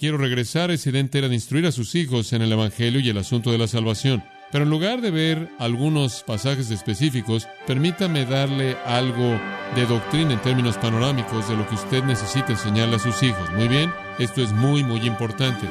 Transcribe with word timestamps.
quiero 0.00 0.16
regresar 0.16 0.70
a 0.70 0.72
esa 0.72 0.88
idea 0.88 1.02
entera 1.02 1.28
de 1.28 1.34
instruir 1.34 1.66
a 1.66 1.72
sus 1.72 1.94
hijos 1.94 2.32
en 2.32 2.40
el 2.40 2.50
Evangelio 2.50 3.00
y 3.00 3.10
el 3.10 3.18
asunto 3.18 3.52
de 3.52 3.58
la 3.58 3.68
salvación. 3.68 4.24
Pero 4.50 4.64
en 4.64 4.70
lugar 4.70 5.02
de 5.02 5.10
ver 5.10 5.50
algunos 5.58 6.22
pasajes 6.22 6.70
específicos, 6.70 7.46
permítame 7.66 8.24
darle 8.24 8.78
algo 8.86 9.38
de 9.76 9.86
doctrina 9.86 10.32
en 10.32 10.40
términos 10.40 10.78
panorámicos 10.78 11.48
de 11.48 11.56
lo 11.56 11.68
que 11.68 11.74
usted 11.74 12.02
necesita 12.02 12.52
enseñarle 12.52 12.96
a 12.96 12.98
sus 12.98 13.22
hijos. 13.22 13.52
Muy 13.52 13.68
bien, 13.68 13.92
esto 14.18 14.42
es 14.42 14.52
muy, 14.52 14.82
muy 14.82 15.06
importante. 15.06 15.68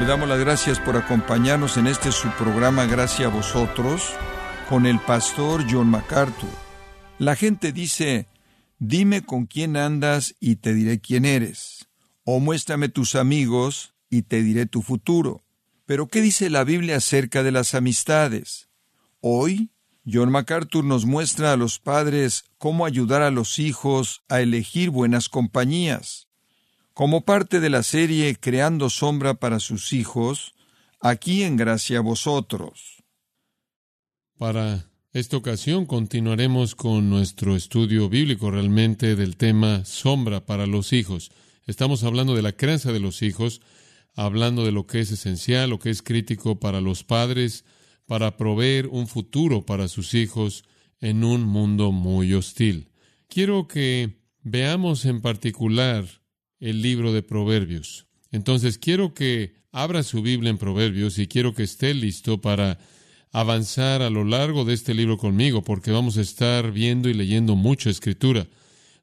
Le 0.00 0.04
damos 0.04 0.28
las 0.28 0.40
gracias 0.40 0.80
por 0.80 0.96
acompañarnos 0.96 1.76
en 1.76 1.86
este 1.86 2.10
su 2.10 2.28
programa 2.30 2.86
Gracias 2.86 3.30
a 3.30 3.34
vosotros 3.34 4.14
con 4.68 4.84
el 4.84 5.00
pastor 5.00 5.64
John 5.68 5.88
MacArthur. 5.88 6.50
La 7.18 7.36
gente 7.36 7.72
dice, 7.72 8.26
dime 8.78 9.22
con 9.22 9.46
quién 9.46 9.78
andas 9.78 10.34
y 10.40 10.56
te 10.56 10.74
diré 10.74 11.00
quién 11.00 11.24
eres, 11.24 11.88
o 12.24 12.38
muéstrame 12.38 12.90
tus 12.90 13.14
amigos 13.14 13.94
y 14.10 14.22
te 14.22 14.42
diré 14.42 14.66
tu 14.66 14.82
futuro. 14.82 15.42
Pero 15.86 16.08
¿qué 16.08 16.20
dice 16.20 16.50
la 16.50 16.64
Biblia 16.64 16.96
acerca 16.96 17.42
de 17.42 17.50
las 17.50 17.74
amistades? 17.74 18.68
Hoy, 19.20 19.70
John 20.10 20.30
MacArthur 20.30 20.84
nos 20.84 21.06
muestra 21.06 21.52
a 21.52 21.56
los 21.56 21.78
padres 21.78 22.44
cómo 22.58 22.84
ayudar 22.84 23.22
a 23.22 23.30
los 23.30 23.58
hijos 23.58 24.22
a 24.28 24.42
elegir 24.42 24.90
buenas 24.90 25.30
compañías. 25.30 26.28
Como 26.92 27.22
parte 27.22 27.60
de 27.60 27.70
la 27.70 27.82
serie 27.82 28.36
Creando 28.38 28.90
Sombra 28.90 29.34
para 29.34 29.60
sus 29.60 29.94
hijos, 29.94 30.54
aquí 31.00 31.42
en 31.42 31.56
Gracia 31.56 32.00
vosotros. 32.00 32.97
Para 34.38 34.88
esta 35.12 35.36
ocasión 35.36 35.84
continuaremos 35.84 36.76
con 36.76 37.10
nuestro 37.10 37.56
estudio 37.56 38.08
bíblico 38.08 38.52
realmente 38.52 39.16
del 39.16 39.36
tema 39.36 39.84
sombra 39.84 40.46
para 40.46 40.68
los 40.68 40.92
hijos. 40.92 41.32
Estamos 41.66 42.04
hablando 42.04 42.36
de 42.36 42.42
la 42.42 42.52
crianza 42.52 42.92
de 42.92 43.00
los 43.00 43.22
hijos, 43.22 43.60
hablando 44.14 44.64
de 44.64 44.70
lo 44.70 44.86
que 44.86 45.00
es 45.00 45.10
esencial, 45.10 45.70
lo 45.70 45.80
que 45.80 45.90
es 45.90 46.02
crítico 46.02 46.60
para 46.60 46.80
los 46.80 47.02
padres, 47.02 47.64
para 48.06 48.36
proveer 48.36 48.86
un 48.86 49.08
futuro 49.08 49.66
para 49.66 49.88
sus 49.88 50.14
hijos 50.14 50.62
en 51.00 51.24
un 51.24 51.42
mundo 51.42 51.90
muy 51.90 52.32
hostil. 52.32 52.92
Quiero 53.26 53.66
que 53.66 54.20
veamos 54.42 55.04
en 55.04 55.20
particular 55.20 56.04
el 56.60 56.80
libro 56.80 57.12
de 57.12 57.24
Proverbios. 57.24 58.06
Entonces 58.30 58.78
quiero 58.78 59.14
que 59.14 59.54
abra 59.72 60.04
su 60.04 60.22
Biblia 60.22 60.50
en 60.50 60.58
Proverbios 60.58 61.18
y 61.18 61.26
quiero 61.26 61.54
que 61.54 61.64
esté 61.64 61.92
listo 61.92 62.40
para 62.40 62.78
avanzar 63.40 64.02
a 64.02 64.10
lo 64.10 64.24
largo 64.24 64.64
de 64.64 64.74
este 64.74 64.94
libro 64.94 65.16
conmigo, 65.16 65.62
porque 65.62 65.92
vamos 65.92 66.16
a 66.18 66.22
estar 66.22 66.72
viendo 66.72 67.08
y 67.08 67.14
leyendo 67.14 67.54
mucha 67.54 67.88
escritura. 67.88 68.48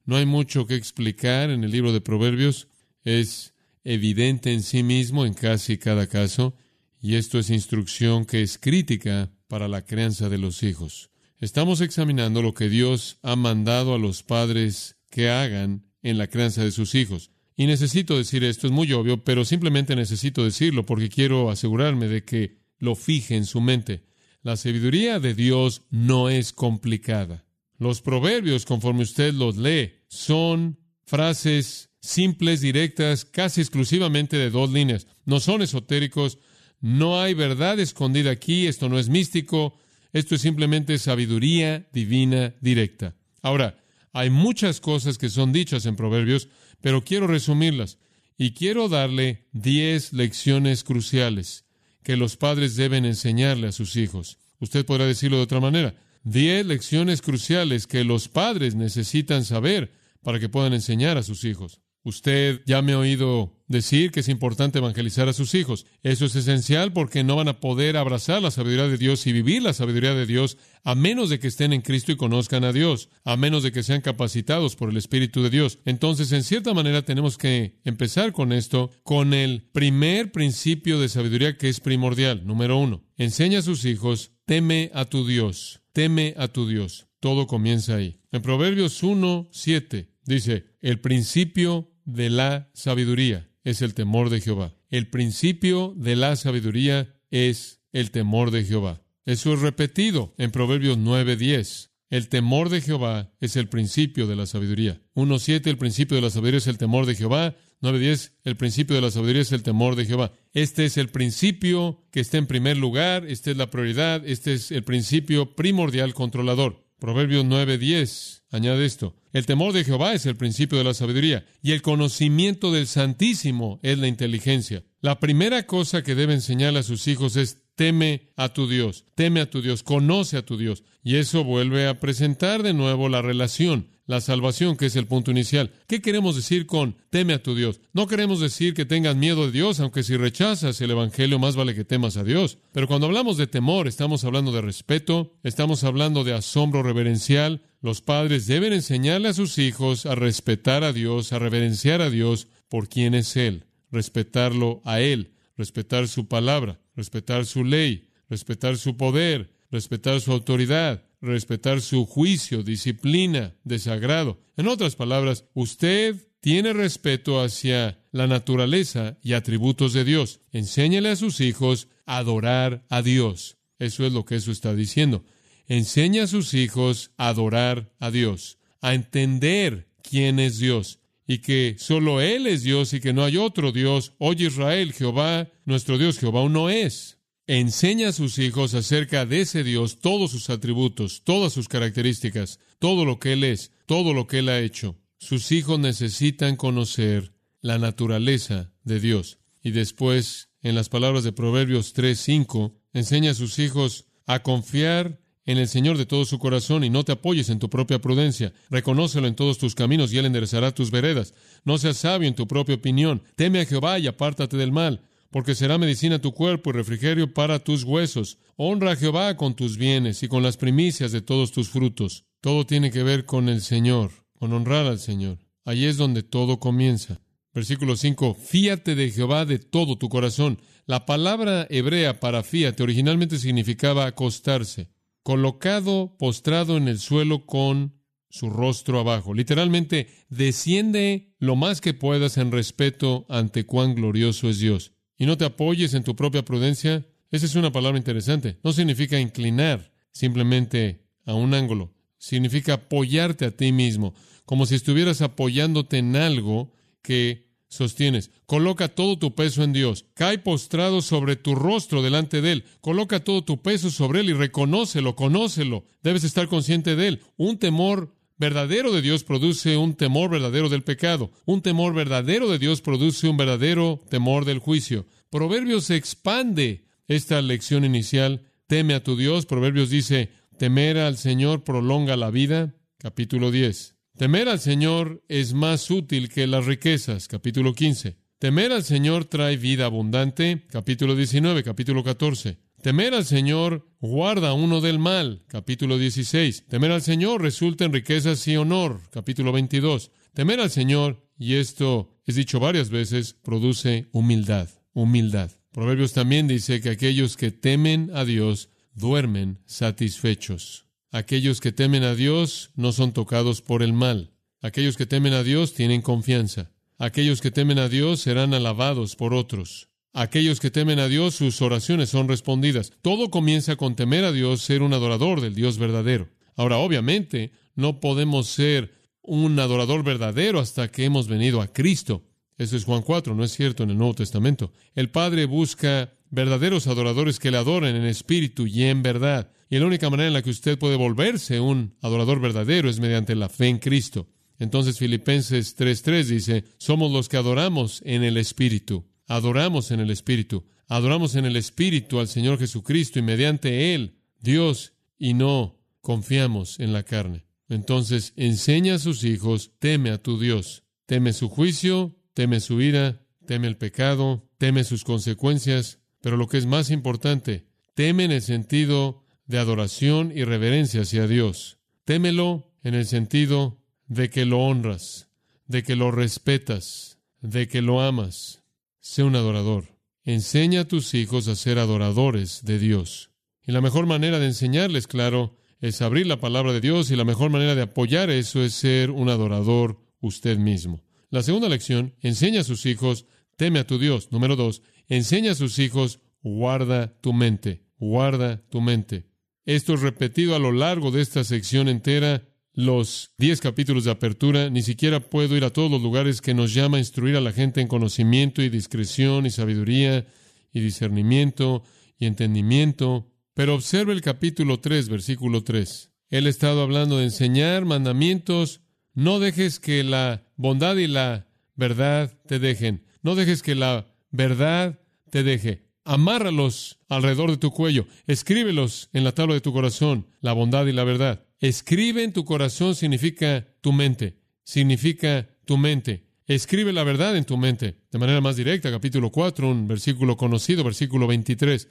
No 0.04 0.18
hay 0.18 0.26
mucho 0.26 0.68
que 0.68 0.76
explicar 0.76 1.50
en 1.50 1.64
el 1.64 1.72
libro 1.72 1.94
de 1.94 2.02
Proverbios, 2.02 2.68
es 3.04 3.54
evidente 3.86 4.52
en 4.52 4.62
sí 4.62 4.84
mismo 4.84 5.26
en 5.26 5.36
casi 5.36 5.78
cada 5.78 6.08
caso, 6.08 6.54
y 7.02 7.16
esto 7.16 7.40
es 7.40 7.50
instrucción 7.50 8.26
que 8.26 8.42
es 8.42 8.58
crítica 8.58 9.32
para 9.48 9.70
la 9.70 9.86
crianza 9.86 10.28
de 10.28 10.38
los 10.38 10.64
hijos. 10.64 11.12
Estamos 11.40 11.80
examinando 11.80 12.42
lo 12.42 12.54
que 12.54 12.68
Dios 12.68 13.20
ha 13.22 13.38
mandado 13.38 13.94
a 13.94 14.00
los 14.00 14.22
padres 14.22 14.98
que 15.10 15.30
hagan 15.30 15.86
en 16.02 16.18
la 16.18 16.28
crianza 16.28 16.62
de 16.62 16.72
sus 16.72 16.94
hijos. 16.94 17.32
Y 17.56 17.68
necesito 17.68 18.18
decir 18.18 18.44
esto, 18.44 18.68
es 18.68 18.74
muy 18.74 18.92
obvio, 18.92 19.24
pero 19.24 19.46
simplemente 19.46 19.96
necesito 19.96 20.44
decirlo 20.44 20.86
porque 20.86 21.08
quiero 21.08 21.50
asegurarme 21.50 22.10
de 22.10 22.26
que 22.26 22.58
lo 22.80 22.96
fije 22.96 23.38
en 23.38 23.46
su 23.46 23.62
mente. 23.62 24.04
La 24.46 24.58
sabiduría 24.58 25.20
de 25.20 25.34
Dios 25.34 25.88
no 25.90 26.30
es 26.30 26.54
complicada. 26.54 27.44
Los 27.80 28.04
proverbios, 28.04 28.64
conforme 28.64 29.02
usted 29.02 29.34
los 29.34 29.58
lee, 29.58 29.94
son 30.08 30.78
frases 31.04 31.90
simples, 32.00 32.62
directas, 32.62 33.26
casi 33.26 33.62
exclusivamente 33.62 34.38
de 34.38 34.52
dos 34.52 34.72
líneas. 34.72 35.08
No 35.26 35.40
son 35.40 35.64
esotéricos, 35.64 36.38
no 36.80 37.20
hay 37.20 37.34
verdad 37.34 37.80
escondida 37.80 38.30
aquí, 38.30 38.68
esto 38.68 38.88
no 38.88 39.00
es 39.00 39.10
místico, 39.10 39.80
esto 40.14 40.36
es 40.36 40.42
simplemente 40.42 41.00
sabiduría 41.00 41.90
divina 41.92 42.54
directa. 42.62 43.16
Ahora, 43.42 43.84
hay 44.14 44.30
muchas 44.30 44.80
cosas 44.80 45.18
que 45.18 45.30
son 45.30 45.54
dichas 45.54 45.88
en 45.88 45.96
proverbios, 45.96 46.50
pero 46.82 47.04
quiero 47.04 47.26
resumirlas 47.26 47.98
y 48.38 48.52
quiero 48.52 48.90
darle 48.90 49.48
diez 49.54 50.14
lecciones 50.14 50.84
cruciales 50.84 51.65
que 52.06 52.16
los 52.16 52.38
padres 52.38 52.76
deben 52.76 53.04
enseñarle 53.04 53.68
a 53.68 53.72
sus 53.72 53.96
hijos. 53.96 54.38
Usted 54.60 54.86
podrá 54.86 55.08
decirlo 55.08 55.38
de 55.38 55.44
otra 55.44 55.60
manera. 55.60 55.96
Diez 56.24 56.64
lecciones 56.64 57.24
cruciales 57.24 57.88
que 57.88 58.04
los 58.04 58.28
padres 58.30 58.76
necesitan 58.76 59.44
saber 59.44 59.92
para 60.22 60.40
que 60.40 60.48
puedan 60.48 60.74
enseñar 60.74 61.18
a 61.18 61.24
sus 61.24 61.44
hijos. 61.44 61.82
Usted 62.06 62.62
ya 62.68 62.84
me 62.84 62.94
ha 62.94 63.00
oído 63.00 63.52
decir 63.68 64.12
que 64.12 64.20
es 64.20 64.30
importante 64.30 64.78
evangelizar 64.78 65.28
a 65.28 65.34
sus 65.34 65.56
hijos. 65.56 65.88
Eso 66.04 66.26
es 66.26 66.36
esencial 66.36 66.94
porque 66.94 67.24
no 67.24 67.36
van 67.36 67.48
a 67.48 67.60
poder 67.60 67.98
abrazar 67.98 68.44
la 68.44 68.52
sabiduría 68.52 68.88
de 68.88 69.00
Dios 69.00 69.26
y 69.26 69.34
vivir 69.34 69.64
la 69.64 69.74
sabiduría 69.74 70.14
de 70.14 70.28
Dios 70.28 70.58
a 70.84 70.94
menos 70.94 71.32
de 71.32 71.40
que 71.40 71.48
estén 71.48 71.74
en 71.74 71.82
Cristo 71.82 72.12
y 72.12 72.16
conozcan 72.16 72.64
a 72.64 72.72
Dios, 72.72 73.10
a 73.24 73.38
menos 73.38 73.64
de 73.64 73.72
que 73.72 73.82
sean 73.82 74.02
capacitados 74.02 74.76
por 74.76 74.92
el 74.92 74.98
Espíritu 74.98 75.42
de 75.42 75.50
Dios. 75.50 75.80
Entonces, 75.84 76.32
en 76.32 76.44
cierta 76.44 76.76
manera, 76.76 77.02
tenemos 77.02 77.40
que 77.40 77.80
empezar 77.84 78.34
con 78.34 78.54
esto, 78.54 78.92
con 79.02 79.34
el 79.34 79.64
primer 79.72 80.32
principio 80.32 81.00
de 81.00 81.10
sabiduría 81.10 81.58
que 81.58 81.70
es 81.70 81.80
primordial. 81.80 82.46
Número 82.46 82.78
uno, 82.78 83.04
enseña 83.18 83.60
a 83.60 83.64
sus 83.64 83.84
hijos, 83.84 84.34
teme 84.46 84.92
a 84.94 85.06
tu 85.06 85.26
Dios, 85.26 85.82
teme 85.92 86.36
a 86.38 86.50
tu 86.50 86.68
Dios. 86.68 87.08
Todo 87.20 87.48
comienza 87.48 87.96
ahí. 87.96 88.20
En 88.32 88.44
Proverbios 88.44 89.02
1, 89.02 89.50
7 89.52 90.12
dice, 90.26 90.66
el 90.82 91.00
principio 91.00 91.95
de 92.06 92.30
la 92.30 92.70
sabiduría 92.74 93.50
es 93.64 93.82
el 93.82 93.94
temor 93.94 94.30
de 94.30 94.42
Jehová. 94.42 94.74
El 94.90 95.10
principio 95.10 95.94
de 95.98 96.16
la 96.16 96.36
sabiduría 96.36 97.14
es 97.32 97.82
el 97.92 98.12
temor 98.12 98.52
de 98.52 98.64
Jehová. 98.64 99.02
Eso 99.26 99.54
es 99.54 99.60
repetido 99.60 100.34
en 100.38 100.52
Proverbios 100.52 100.98
9:10. 100.98 101.90
El 102.12 102.30
temor 102.30 102.70
de 102.70 102.82
Jehová 102.82 103.34
es 103.42 103.56
el 103.56 103.68
principio 103.68 104.28
de 104.28 104.36
la 104.36 104.46
sabiduría. 104.46 105.02
1.7, 105.16 105.68
el 105.68 105.78
principio 105.78 106.16
de 106.16 106.22
la 106.22 106.30
sabiduría 106.30 106.60
es 106.60 106.68
el 106.68 106.78
temor 106.78 107.08
de 107.08 107.16
Jehová. 107.16 107.56
9.10, 107.82 108.32
el 108.44 108.56
principio 108.56 108.96
de 108.96 109.02
la 109.02 109.12
sabiduría 109.12 109.42
es 109.42 109.52
el 109.52 109.64
temor 109.64 109.96
de 109.96 110.06
Jehová. 110.06 110.32
Este 110.54 110.86
es 110.86 110.98
el 110.98 111.10
principio 111.10 112.06
que 112.12 112.20
está 112.20 112.38
en 112.38 112.48
primer 112.48 112.78
lugar, 112.78 113.26
esta 113.26 113.52
es 113.52 113.58
la 113.58 113.70
prioridad, 113.70 114.26
este 114.26 114.54
es 114.54 114.72
el 114.72 114.84
principio 114.84 115.56
primordial 115.56 116.14
controlador. 116.14 116.85
Proverbios 117.00 117.46
9:10 117.46 118.44
añade 118.52 118.86
esto. 118.86 119.16
El 119.34 119.46
temor 119.46 119.74
de 119.74 119.84
Jehová 119.84 120.14
es 120.14 120.26
el 120.26 120.38
principio 120.38 120.78
de 120.78 120.86
la 120.86 120.94
sabiduría 120.94 121.46
y 121.62 121.74
el 121.74 121.82
conocimiento 121.82 122.72
del 122.72 122.88
Santísimo 122.88 123.80
es 123.84 123.98
la 123.98 124.08
inteligencia. 124.08 124.84
La 125.02 125.20
primera 125.20 125.68
cosa 125.68 126.04
que 126.04 126.16
debe 126.16 126.34
enseñarle 126.34 126.80
a 126.80 126.84
sus 126.84 127.08
hijos 127.08 127.36
es 127.36 127.64
teme 127.76 128.32
a 128.38 128.54
tu 128.54 128.70
Dios, 128.70 129.06
teme 129.16 129.42
a 129.42 129.50
tu 129.50 129.62
Dios, 129.62 129.84
conoce 129.84 130.38
a 130.38 130.46
tu 130.46 130.58
Dios. 130.58 130.84
Y 131.04 131.18
eso 131.18 131.44
vuelve 131.44 131.88
a 131.88 132.00
presentar 132.00 132.64
de 132.64 132.74
nuevo 132.74 133.10
la 133.10 133.22
relación 133.22 133.90
la 134.08 134.22
salvación, 134.22 134.78
que 134.78 134.86
es 134.86 134.96
el 134.96 135.08
punto 135.08 135.32
inicial. 135.32 135.72
¿Qué 135.88 136.02
queremos 136.02 136.36
decir 136.36 136.66
con 136.66 136.96
teme 137.10 137.34
a 137.34 137.42
tu 137.42 137.56
Dios? 137.56 137.82
No 137.94 138.08
queremos 138.08 138.40
decir 138.40 138.74
que 138.74 138.86
tengas 138.86 139.16
miedo 139.16 139.46
de 139.46 139.52
Dios, 139.52 139.80
aunque 139.80 140.04
si 140.04 140.16
rechazas 140.16 140.80
el 140.82 140.92
Evangelio 140.92 141.40
más 141.40 141.56
vale 141.56 141.76
que 141.76 141.86
temas 141.86 142.18
a 142.18 142.24
Dios. 142.24 142.58
Pero 142.72 142.88
cuando 142.88 143.08
hablamos 143.08 143.38
de 143.38 143.48
temor, 143.48 143.88
estamos 143.88 144.24
hablando 144.24 144.52
de 144.52 144.62
respeto, 144.62 145.34
estamos 145.44 145.84
hablando 145.84 146.24
de 146.24 146.34
asombro 146.34 146.84
reverencial. 146.84 147.64
Los 147.82 148.02
padres 148.02 148.48
deben 148.48 148.74
enseñarle 148.74 149.30
a 149.30 149.34
sus 149.34 149.58
hijos 149.58 150.06
a 150.06 150.16
respetar 150.16 150.84
a 150.84 150.94
Dios, 150.94 151.34
a 151.34 151.40
reverenciar 151.40 152.02
a 152.02 152.10
Dios 152.10 152.48
por 152.70 152.90
quien 152.90 153.14
es 153.14 153.36
Él, 153.36 153.66
respetarlo 153.92 154.82
a 154.86 155.00
Él, 155.00 155.34
respetar 155.58 156.08
su 156.08 156.28
palabra, 156.28 156.80
respetar 156.96 157.46
su 157.46 157.64
ley, 157.64 158.10
respetar 158.30 158.78
su 158.78 158.98
poder, 158.98 159.52
respetar 159.72 160.22
su 160.22 160.32
autoridad, 160.32 161.04
respetar 161.26 161.82
su 161.82 162.06
juicio, 162.06 162.64
disciplina, 162.64 163.56
desagrado. 163.64 164.40
En 164.58 164.68
otras 164.68 164.96
palabras, 164.96 165.46
usted 165.54 166.16
tiene 166.40 166.74
respeto 166.74 167.42
hacia 167.42 168.00
la 168.12 168.28
naturaleza 168.28 169.18
y 169.22 169.34
atributos 169.34 169.94
de 169.94 170.04
Dios. 170.04 170.40
Enséñale 170.52 171.10
a 171.10 171.16
sus 171.16 171.42
hijos 171.42 171.88
a 172.06 172.18
adorar 172.18 172.86
a 172.90 173.02
Dios. 173.02 173.58
Eso 173.80 174.06
es 174.06 174.14
lo 174.14 174.26
que 174.26 174.36
eso 174.36 174.52
está 174.52 174.74
diciendo. 174.74 175.26
Enseña 175.68 176.24
a 176.24 176.28
sus 176.28 176.54
hijos 176.54 177.12
a 177.18 177.30
adorar 177.30 177.92
a 178.00 178.12
Dios, 178.12 178.60
a 178.82 178.94
entender 178.94 179.90
quién 180.02 180.40
es 180.40 180.60
Dios 180.60 181.00
y 181.28 181.40
que 181.40 181.76
solo 181.80 182.22
Él 182.22 182.46
es 182.48 182.64
Dios 182.64 182.94
y 182.94 183.00
que 183.00 183.14
no 183.14 183.24
hay 183.24 183.38
otro 183.38 183.72
Dios. 183.72 184.14
Oye 184.20 184.46
Israel, 184.46 184.94
Jehová, 184.94 185.50
nuestro 185.66 185.98
Dios, 185.98 186.20
Jehová 186.20 186.44
uno 186.44 186.70
es 186.70 187.15
enseña 187.48 188.10
a 188.10 188.14
sus 188.14 188.40
hijos 188.40 188.74
acerca 188.74 189.26
de 189.26 189.42
ese 189.42 189.64
Dios, 189.64 190.00
todos 190.00 190.32
sus 190.32 190.50
atributos, 190.50 191.24
todas 191.24 191.54
sus 191.54 191.68
características, 191.68 192.60
todo 192.80 193.06
lo 193.06 193.20
que 193.20 193.34
Él 193.34 193.44
es, 193.44 193.72
todo 193.86 194.14
lo 194.14 194.28
que 194.28 194.40
Él 194.40 194.50
ha 194.50 194.60
hecho. 194.60 194.96
Sus 195.18 195.52
hijos 195.52 195.80
necesitan 195.80 196.56
conocer 196.56 197.34
la 197.62 197.78
naturaleza 197.78 198.72
de 198.84 199.00
Dios. 199.00 199.40
Y 199.64 199.72
después, 199.72 200.50
en 200.62 200.76
las 200.76 200.90
palabras 200.90 201.24
de 201.24 201.32
Proverbios 201.32 201.94
3:5, 201.94 202.74
enseña 202.94 203.32
a 203.32 203.36
sus 203.36 203.60
hijos 203.60 204.06
a 204.26 204.44
confiar 204.44 205.20
en 205.46 205.58
el 205.58 205.68
Señor 205.68 205.98
de 205.98 206.06
todo 206.06 206.26
su 206.26 206.40
corazón 206.40 206.84
y 206.84 206.90
no 206.90 207.04
te 207.06 207.12
apoyes 207.12 207.50
en 207.50 207.60
tu 207.60 207.70
propia 207.70 208.00
prudencia. 208.00 208.54
Reconócelo 208.70 209.28
en 209.28 209.36
todos 209.36 209.58
tus 209.58 209.76
caminos 209.76 210.12
y 210.12 210.18
Él 210.18 210.26
enderezará 210.26 210.74
tus 210.74 210.92
veredas. 210.92 211.34
No 211.64 211.78
seas 211.78 211.98
sabio 211.98 212.28
en 212.28 212.36
tu 212.36 212.48
propia 212.48 212.76
opinión. 212.76 213.22
Teme 213.36 213.62
a 213.62 213.66
Jehová 213.66 214.00
y 214.00 214.08
apártate 214.08 214.58
del 214.58 214.72
mal, 214.72 215.02
porque 215.36 215.54
será 215.54 215.78
medicina 215.78 216.22
tu 216.22 216.32
cuerpo 216.32 216.70
y 216.70 216.74
refrigerio 216.74 217.34
para 217.34 217.60
tus 217.60 217.84
huesos. 217.84 218.38
Honra 218.56 218.94
a 218.94 218.96
Jehová 218.96 219.36
con 219.36 219.54
tus 219.54 219.76
bienes 219.78 220.24
y 220.24 220.30
con 220.30 220.42
las 220.44 220.56
primicias 220.56 221.12
de 221.12 221.22
todos 221.22 221.52
tus 221.52 221.68
frutos. 221.68 222.24
Todo 222.40 222.66
tiene 222.66 222.90
que 222.90 223.04
ver 223.04 223.26
con 223.26 223.50
el 223.50 223.62
Señor, 223.62 224.12
con 224.40 224.54
honrar 224.54 224.86
al 224.86 224.98
Señor. 224.98 225.40
Allí 225.66 225.88
es 225.88 225.98
donde 225.98 226.24
todo 226.24 226.62
comienza. 226.62 227.20
Versículo 227.54 227.98
5. 227.98 228.34
Fíate 228.34 228.96
de 228.96 229.12
Jehová 229.12 229.44
de 229.44 229.60
todo 229.60 229.98
tu 229.98 230.08
corazón. 230.08 230.62
La 230.86 231.06
palabra 231.06 231.68
hebrea 231.70 232.22
para 232.22 232.42
fíate 232.42 232.82
originalmente 232.84 233.38
significaba 233.38 234.06
acostarse 234.06 234.88
colocado 235.22 236.16
postrado 236.18 236.78
en 236.78 236.88
el 236.88 237.00
suelo 237.00 237.46
con 237.46 238.00
su 238.30 238.50
rostro 238.50 239.02
abajo. 239.02 239.34
Literalmente, 239.34 240.08
desciende 240.30 241.36
lo 241.40 241.58
más 241.58 241.82
que 241.82 241.94
puedas 241.94 242.38
en 242.38 242.54
respeto 242.54 243.26
ante 243.28 243.66
cuán 243.66 243.96
glorioso 243.96 244.50
es 244.50 244.60
Dios. 244.60 244.95
Y 245.18 245.26
no 245.26 245.38
te 245.38 245.46
apoyes 245.46 245.94
en 245.94 246.04
tu 246.04 246.16
propia 246.16 246.44
prudencia. 246.44 247.06
Esa 247.32 247.46
es 247.46 247.56
una 247.56 247.72
palabra 247.72 247.98
interesante. 247.98 248.58
No 248.64 248.74
significa 248.74 249.20
inclinar 249.20 249.92
simplemente 250.12 251.06
a 251.26 251.34
un 251.34 251.54
ángulo. 251.54 251.94
Significa 252.18 252.74
apoyarte 252.74 253.46
a 253.46 253.52
ti 253.52 253.72
mismo, 253.72 254.14
como 254.46 254.66
si 254.66 254.76
estuvieras 254.76 255.22
apoyándote 255.22 255.98
en 255.98 256.16
algo 256.16 256.72
que 257.02 257.46
sostienes. 257.68 258.32
Coloca 258.46 258.88
todo 258.88 259.20
tu 259.20 259.36
peso 259.36 259.64
en 259.64 259.74
Dios. 259.74 260.06
Cae 260.14 260.40
postrado 260.40 261.02
sobre 261.02 261.36
tu 261.36 261.56
rostro 261.56 262.02
delante 262.02 262.42
de 262.42 262.54
Él. 262.54 262.66
Coloca 262.82 263.24
todo 263.24 263.44
tu 263.44 263.62
peso 263.62 263.92
sobre 263.92 264.22
Él 264.22 264.30
y 264.30 264.34
reconócelo, 264.34 265.16
conócelo. 265.16 265.86
Debes 266.02 266.24
estar 266.24 266.48
consciente 266.48 266.96
de 266.96 267.08
Él. 267.10 267.22
Un 267.38 267.58
temor 267.58 268.15
verdadero 268.38 268.92
de 268.92 269.02
Dios 269.02 269.24
produce 269.24 269.78
un 269.78 269.96
temor 269.96 270.30
verdadero 270.30 270.70
del 270.70 270.84
pecado. 270.84 271.32
Un 271.46 271.62
temor 271.62 271.94
verdadero 271.94 272.50
de 272.50 272.60
Dios 272.60 272.82
produce 272.82 273.28
un 273.28 273.38
verdadero 273.38 274.04
temor 274.10 274.46
del 274.46 274.60
juicio. 274.60 275.06
Proverbios 275.30 275.90
expande 275.90 276.86
esta 277.08 277.42
lección 277.42 277.86
inicial. 277.86 278.52
Teme 278.68 278.94
a 278.94 279.04
tu 279.04 279.16
Dios. 279.16 279.46
Proverbios 279.46 279.90
dice, 279.90 280.32
temer 280.58 280.98
al 280.98 281.18
Señor 281.18 281.64
prolonga 281.64 282.16
la 282.18 282.32
vida. 282.32 282.76
Capítulo 282.98 283.52
10. 283.52 283.96
Temer 284.18 284.48
al 284.48 284.60
Señor 284.60 285.24
es 285.28 285.54
más 285.54 285.92
útil 285.92 286.30
que 286.30 286.48
las 286.48 286.66
riquezas, 286.66 287.28
capítulo 287.28 287.74
15. 287.74 288.18
Temer 288.40 288.72
al 288.72 288.84
Señor 288.84 289.26
trae 289.26 289.58
vida 289.58 289.86
abundante, 289.86 290.66
capítulo 290.70 291.16
19, 291.16 291.64
capítulo 291.64 292.04
14. 292.04 292.65
Temer 292.86 293.16
al 293.16 293.26
Señor 293.26 293.90
guarda 294.00 294.54
uno 294.54 294.80
del 294.80 295.00
mal, 295.00 295.44
capítulo 295.48 295.98
16. 295.98 296.68
Temer 296.68 296.92
al 296.92 297.02
Señor 297.02 297.42
resulta 297.42 297.84
en 297.84 297.92
riquezas 297.92 298.48
y 298.48 298.58
honor, 298.58 299.02
capítulo 299.10 299.52
22. 299.52 300.12
Temer 300.36 300.60
al 300.60 300.70
Señor, 300.70 301.28
y 301.36 301.56
esto 301.56 302.12
es 302.28 302.36
dicho 302.36 302.60
varias 302.60 302.92
veces, 302.92 303.34
produce 303.34 304.08
humildad, 304.12 304.70
humildad. 304.94 305.50
Proverbios 305.72 306.14
también 306.14 306.48
dice 306.48 306.80
que 306.80 306.92
aquellos 306.92 307.38
que 307.38 307.50
temen 307.50 308.12
a 308.14 308.24
Dios 308.24 308.70
duermen 308.94 309.58
satisfechos. 309.66 310.86
Aquellos 311.12 311.62
que 311.62 311.72
temen 311.72 312.04
a 312.04 312.14
Dios 312.14 312.70
no 312.76 312.92
son 312.92 313.14
tocados 313.14 313.64
por 313.64 313.82
el 313.82 313.94
mal. 313.94 314.36
Aquellos 314.62 314.96
que 314.96 315.08
temen 315.08 315.34
a 315.34 315.42
Dios 315.42 315.74
tienen 315.74 316.04
confianza. 316.04 316.70
Aquellos 317.00 317.42
que 317.42 317.50
temen 317.50 317.80
a 317.80 317.90
Dios 317.90 318.20
serán 318.22 318.54
alabados 318.54 319.16
por 319.16 319.34
otros. 319.34 319.90
Aquellos 320.18 320.62
que 320.62 320.72
temen 320.72 321.00
a 321.00 321.10
Dios, 321.10 321.36
sus 321.36 321.62
oraciones 321.62 322.08
son 322.08 322.30
respondidas. 322.30 322.94
Todo 323.02 323.30
comienza 323.30 323.76
con 323.76 323.98
temer 323.98 324.24
a 324.24 324.32
Dios, 324.32 324.62
ser 324.62 324.82
un 324.82 324.94
adorador 324.94 325.42
del 325.42 325.56
Dios 325.56 325.78
verdadero. 325.78 326.30
Ahora, 326.56 326.78
obviamente, 326.78 327.52
no 327.76 328.00
podemos 328.00 328.48
ser 328.48 328.94
un 329.22 329.60
adorador 329.60 330.06
verdadero 330.06 330.62
hasta 330.62 330.88
que 330.88 331.04
hemos 331.04 331.28
venido 331.28 331.62
a 331.62 331.68
Cristo. 331.68 332.24
Eso 332.58 332.78
es 332.78 332.86
Juan 332.86 333.02
4, 333.02 333.36
no 333.36 333.44
es 333.44 333.52
cierto 333.52 333.84
en 333.84 333.90
el 333.90 333.98
Nuevo 333.98 334.14
Testamento. 334.14 334.72
El 334.94 335.10
Padre 335.10 335.44
busca 335.48 336.14
verdaderos 336.30 336.88
adoradores 336.88 337.38
que 337.38 337.52
le 337.52 337.58
adoren 337.58 337.98
en 337.98 338.06
espíritu 338.06 338.68
y 338.68 338.84
en 338.84 339.04
verdad. 339.04 339.52
Y 339.70 339.80
la 339.80 339.86
única 339.86 340.10
manera 340.10 340.28
en 340.28 340.34
la 340.34 340.44
que 340.44 340.50
usted 340.50 340.80
puede 340.80 340.96
volverse 340.96 341.60
un 341.60 341.94
adorador 342.02 342.40
verdadero 342.40 342.90
es 342.90 343.02
mediante 343.02 343.36
la 343.36 343.50
fe 343.50 343.68
en 343.68 343.80
Cristo. 343.80 344.30
Entonces 344.60 344.98
Filipenses 344.98 345.76
3:3 345.78 346.24
dice, 346.24 346.64
somos 346.78 347.12
los 347.12 347.28
que 347.28 347.36
adoramos 347.36 348.02
en 348.06 348.24
el 348.24 348.38
Espíritu, 348.38 349.06
adoramos 349.28 349.92
en 349.92 350.00
el 350.00 350.12
Espíritu, 350.12 350.66
adoramos 350.88 351.36
en 351.36 351.46
el 351.46 351.56
Espíritu 351.56 352.20
al 352.20 352.28
Señor 352.28 352.60
Jesucristo 352.60 353.20
y 353.20 353.22
mediante 353.22 353.94
Él, 353.94 354.20
Dios, 354.40 354.94
y 355.18 355.34
no 355.34 355.80
confiamos 356.02 356.80
en 356.80 356.94
la 356.94 357.04
carne. 357.04 357.46
Entonces 357.68 358.34
enseña 358.36 358.96
a 358.96 359.00
sus 359.00 359.24
hijos, 359.24 359.72
teme 359.80 360.12
a 360.12 360.22
tu 360.22 360.40
Dios, 360.40 360.84
teme 361.06 361.34
su 361.34 361.50
juicio, 361.50 362.16
teme 362.34 362.60
su 362.60 362.82
ira, 362.82 363.26
teme 363.46 363.68
el 363.68 363.78
pecado, 363.78 364.50
teme 364.58 364.84
sus 364.84 365.04
consecuencias, 365.04 366.00
pero 366.22 366.38
lo 366.38 366.48
que 366.48 366.58
es 366.58 366.66
más 366.66 366.92
importante, 366.92 367.68
teme 367.96 368.26
en 368.26 368.32
el 368.32 368.42
sentido 368.42 369.24
de 369.48 369.58
adoración 369.58 370.32
y 370.36 370.44
reverencia 370.44 371.02
hacia 371.02 371.28
Dios. 371.28 371.78
Témelo 372.04 372.72
en 372.84 372.94
el 372.94 373.06
sentido 373.06 373.82
de 374.08 374.30
que 374.30 374.46
lo 374.46 374.60
honras, 374.60 375.30
de 375.68 375.84
que 375.84 375.96
lo 375.96 376.12
respetas, 376.12 377.20
de 377.42 377.68
que 377.68 377.82
lo 377.82 378.02
amas. 378.02 378.64
Sé 379.08 379.22
un 379.22 379.36
adorador. 379.36 380.00
Enseña 380.24 380.82
a 380.82 380.88
tus 380.88 381.14
hijos 381.14 381.48
a 381.48 381.56
ser 381.56 381.78
adoradores 381.78 382.66
de 382.66 382.80
Dios. 382.80 383.30
Y 383.62 383.72
la 383.72 383.80
mejor 383.80 384.08
manera 384.08 384.40
de 384.40 384.48
enseñarles, 384.48 385.06
claro, 385.06 385.60
es 385.80 386.02
abrir 386.02 386.26
la 386.26 386.40
palabra 386.40 386.74
de 386.74 386.82
Dios 386.82 387.12
y 387.12 387.16
la 387.16 387.24
mejor 387.24 387.52
manera 387.52 387.76
de 387.76 387.84
apoyar 387.84 388.32
eso 388.32 388.64
es 388.64 388.74
ser 388.74 389.12
un 389.12 389.30
adorador 389.30 390.02
usted 390.22 390.58
mismo. 390.58 391.04
La 391.30 391.44
segunda 391.44 391.70
lección, 391.70 392.16
enseña 392.20 392.62
a 392.62 392.64
sus 392.64 392.88
hijos, 392.88 393.28
teme 393.58 393.78
a 393.78 393.86
tu 393.86 394.00
Dios. 394.00 394.32
Número 394.32 394.56
dos, 394.56 394.82
enseña 395.08 395.52
a 395.52 395.56
sus 395.56 395.78
hijos, 395.78 396.20
guarda 396.42 397.16
tu 397.22 397.32
mente, 397.32 397.84
guarda 398.00 398.66
tu 398.70 398.82
mente. 398.82 399.30
Esto 399.66 399.94
es 399.94 400.02
repetido 400.02 400.56
a 400.56 400.60
lo 400.60 400.72
largo 400.72 401.12
de 401.12 401.22
esta 401.22 401.44
sección 401.44 401.90
entera, 401.90 402.50
los 402.76 403.32
diez 403.38 403.62
capítulos 403.62 404.04
de 404.04 404.12
apertura. 404.12 404.70
Ni 404.70 404.82
siquiera 404.82 405.20
puedo 405.20 405.56
ir 405.56 405.64
a 405.64 405.72
todos 405.72 405.90
los 405.90 406.02
lugares 406.02 406.42
que 406.42 406.54
nos 406.54 406.74
llama 406.74 406.98
a 406.98 407.00
instruir 407.00 407.36
a 407.36 407.42
la 407.42 407.52
gente 407.52 407.82
en 407.82 407.88
conocimiento 407.88 408.62
y 408.62 408.70
discreción 408.70 409.46
y 409.46 409.50
sabiduría 409.50 410.28
y 410.72 410.82
discernimiento 410.82 411.84
y 412.20 412.26
entendimiento. 412.26 413.32
Pero 413.54 413.76
observe 413.76 414.14
el 414.14 414.22
capítulo 414.22 414.80
3, 414.80 415.10
versículo 415.10 415.64
3. 415.64 416.12
Él 416.30 416.48
ha 416.48 416.50
estado 416.50 416.82
hablando 416.82 417.18
de 417.18 417.26
enseñar 417.26 417.86
mandamientos. 417.86 418.82
No 419.14 419.40
dejes 419.40 419.80
que 419.80 420.04
la 420.04 420.44
bondad 420.58 420.98
y 420.98 421.08
la 421.08 421.48
verdad 421.76 422.38
te 422.48 422.60
dejen. 422.60 423.06
No 423.22 423.36
dejes 423.36 423.64
que 423.64 423.76
la 423.76 424.06
verdad 424.32 425.00
te 425.32 425.44
deje 425.44 425.86
amárralos 426.06 427.00
alrededor 427.10 427.52
de 427.52 427.58
tu 427.58 427.72
cuello, 427.72 428.06
escríbelos 428.28 429.10
en 429.12 429.24
la 429.24 429.34
tabla 429.34 429.56
de 429.56 429.62
tu 429.62 429.74
corazón, 429.74 430.28
la 430.40 430.54
bondad 430.54 430.86
y 430.86 430.94
la 430.94 431.04
verdad. 431.04 431.45
Escribe 431.68 432.24
en 432.24 432.32
tu 432.32 432.46
corazón 432.46 432.94
significa 432.94 433.66
tu 433.82 433.92
mente, 433.92 434.38
significa 434.64 435.50
tu 435.66 435.78
mente. 435.78 436.28
Escribe 436.46 436.94
la 436.94 437.04
verdad 437.04 437.36
en 437.36 437.46
tu 437.46 437.58
mente. 437.58 437.96
De 438.12 438.20
manera 438.20 438.40
más 438.40 438.56
directa, 438.56 438.92
capítulo 438.92 439.32
4, 439.32 439.68
un 439.68 439.88
versículo 439.88 440.38
conocido, 440.38 440.84
versículo 440.84 441.26
23. 441.26 441.88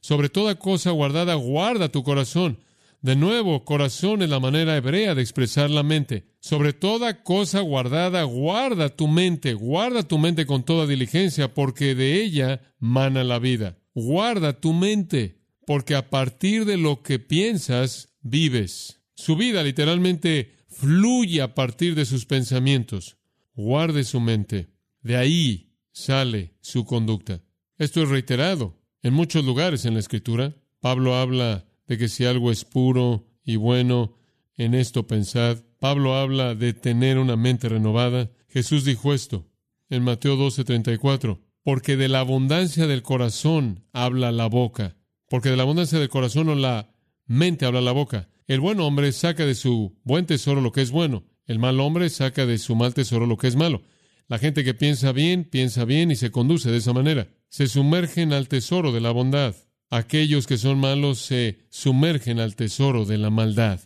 Sobre 0.00 0.28
toda 0.28 0.54
cosa 0.54 0.92
guardada, 0.92 1.34
guarda 1.34 1.88
tu 1.88 2.04
corazón, 2.04 2.58
de 3.00 3.16
nuevo, 3.16 3.64
corazón 3.64 4.22
es 4.22 4.28
la 4.28 4.38
manera 4.38 4.76
hebrea 4.76 5.16
de 5.16 5.22
expresar 5.22 5.68
la 5.68 5.82
mente. 5.82 6.26
Sobre 6.38 6.72
toda 6.72 7.22
cosa 7.24 7.60
guardada, 7.60 8.22
guarda 8.24 8.88
tu 8.88 9.08
mente, 9.08 9.54
guarda 9.54 10.02
tu 10.02 10.18
mente 10.18 10.46
con 10.46 10.64
toda 10.64 10.86
diligencia, 10.86 11.54
porque 11.54 11.94
de 11.94 12.22
ella 12.22 12.60
mana 12.78 13.22
la 13.22 13.38
vida. 13.38 13.78
Guarda 13.94 14.60
tu 14.60 14.72
mente, 14.72 15.40
porque 15.64 15.94
a 15.94 16.10
partir 16.10 16.64
de 16.64 16.76
lo 16.76 17.02
que 17.02 17.18
piensas, 17.18 18.16
vives. 18.20 18.97
Su 19.18 19.34
vida 19.34 19.64
literalmente 19.64 20.52
fluye 20.68 21.42
a 21.42 21.52
partir 21.52 21.96
de 21.96 22.04
sus 22.04 22.24
pensamientos. 22.24 23.16
Guarde 23.52 24.04
su 24.04 24.20
mente. 24.20 24.68
De 25.02 25.16
ahí 25.16 25.72
sale 25.90 26.54
su 26.60 26.84
conducta. 26.84 27.42
Esto 27.78 28.00
es 28.00 28.10
reiterado 28.10 28.80
en 29.02 29.14
muchos 29.14 29.44
lugares 29.44 29.84
en 29.84 29.94
la 29.94 30.00
Escritura. 30.00 30.54
Pablo 30.78 31.16
habla 31.16 31.66
de 31.88 31.98
que 31.98 32.08
si 32.08 32.26
algo 32.26 32.52
es 32.52 32.64
puro 32.64 33.26
y 33.42 33.56
bueno, 33.56 34.14
en 34.54 34.74
esto 34.74 35.08
pensad. 35.08 35.64
Pablo 35.80 36.14
habla 36.14 36.54
de 36.54 36.72
tener 36.72 37.18
una 37.18 37.34
mente 37.34 37.68
renovada. 37.68 38.30
Jesús 38.46 38.84
dijo 38.84 39.12
esto 39.12 39.48
en 39.90 40.04
Mateo 40.04 40.36
12:34, 40.36 41.40
porque 41.64 41.96
de 41.96 42.06
la 42.06 42.20
abundancia 42.20 42.86
del 42.86 43.02
corazón 43.02 43.84
habla 43.92 44.30
la 44.30 44.46
boca, 44.46 44.96
porque 45.28 45.50
de 45.50 45.56
la 45.56 45.64
abundancia 45.64 45.98
del 45.98 46.08
corazón 46.08 46.50
o 46.50 46.54
la 46.54 46.94
mente 47.26 47.66
habla 47.66 47.80
la 47.80 47.90
boca. 47.90 48.28
El 48.48 48.60
buen 48.60 48.80
hombre 48.80 49.12
saca 49.12 49.44
de 49.44 49.54
su 49.54 49.94
buen 50.04 50.24
tesoro 50.24 50.62
lo 50.62 50.72
que 50.72 50.80
es 50.80 50.90
bueno, 50.90 51.24
el 51.44 51.58
mal 51.58 51.78
hombre 51.80 52.08
saca 52.08 52.46
de 52.46 52.56
su 52.56 52.74
mal 52.74 52.94
tesoro 52.94 53.26
lo 53.26 53.36
que 53.36 53.46
es 53.46 53.56
malo. 53.56 53.82
La 54.26 54.38
gente 54.38 54.64
que 54.64 54.72
piensa 54.72 55.12
bien, 55.12 55.44
piensa 55.44 55.84
bien 55.84 56.10
y 56.10 56.16
se 56.16 56.30
conduce 56.30 56.70
de 56.70 56.78
esa 56.78 56.94
manera. 56.94 57.28
Se 57.50 57.66
sumergen 57.66 58.32
al 58.32 58.48
tesoro 58.48 58.90
de 58.90 59.02
la 59.02 59.10
bondad. 59.10 59.54
aquellos 59.90 60.46
que 60.46 60.56
son 60.56 60.78
malos 60.78 61.18
se 61.18 61.58
sumergen 61.68 62.40
al 62.40 62.56
tesoro 62.56 63.04
de 63.04 63.18
la 63.18 63.28
maldad 63.28 63.80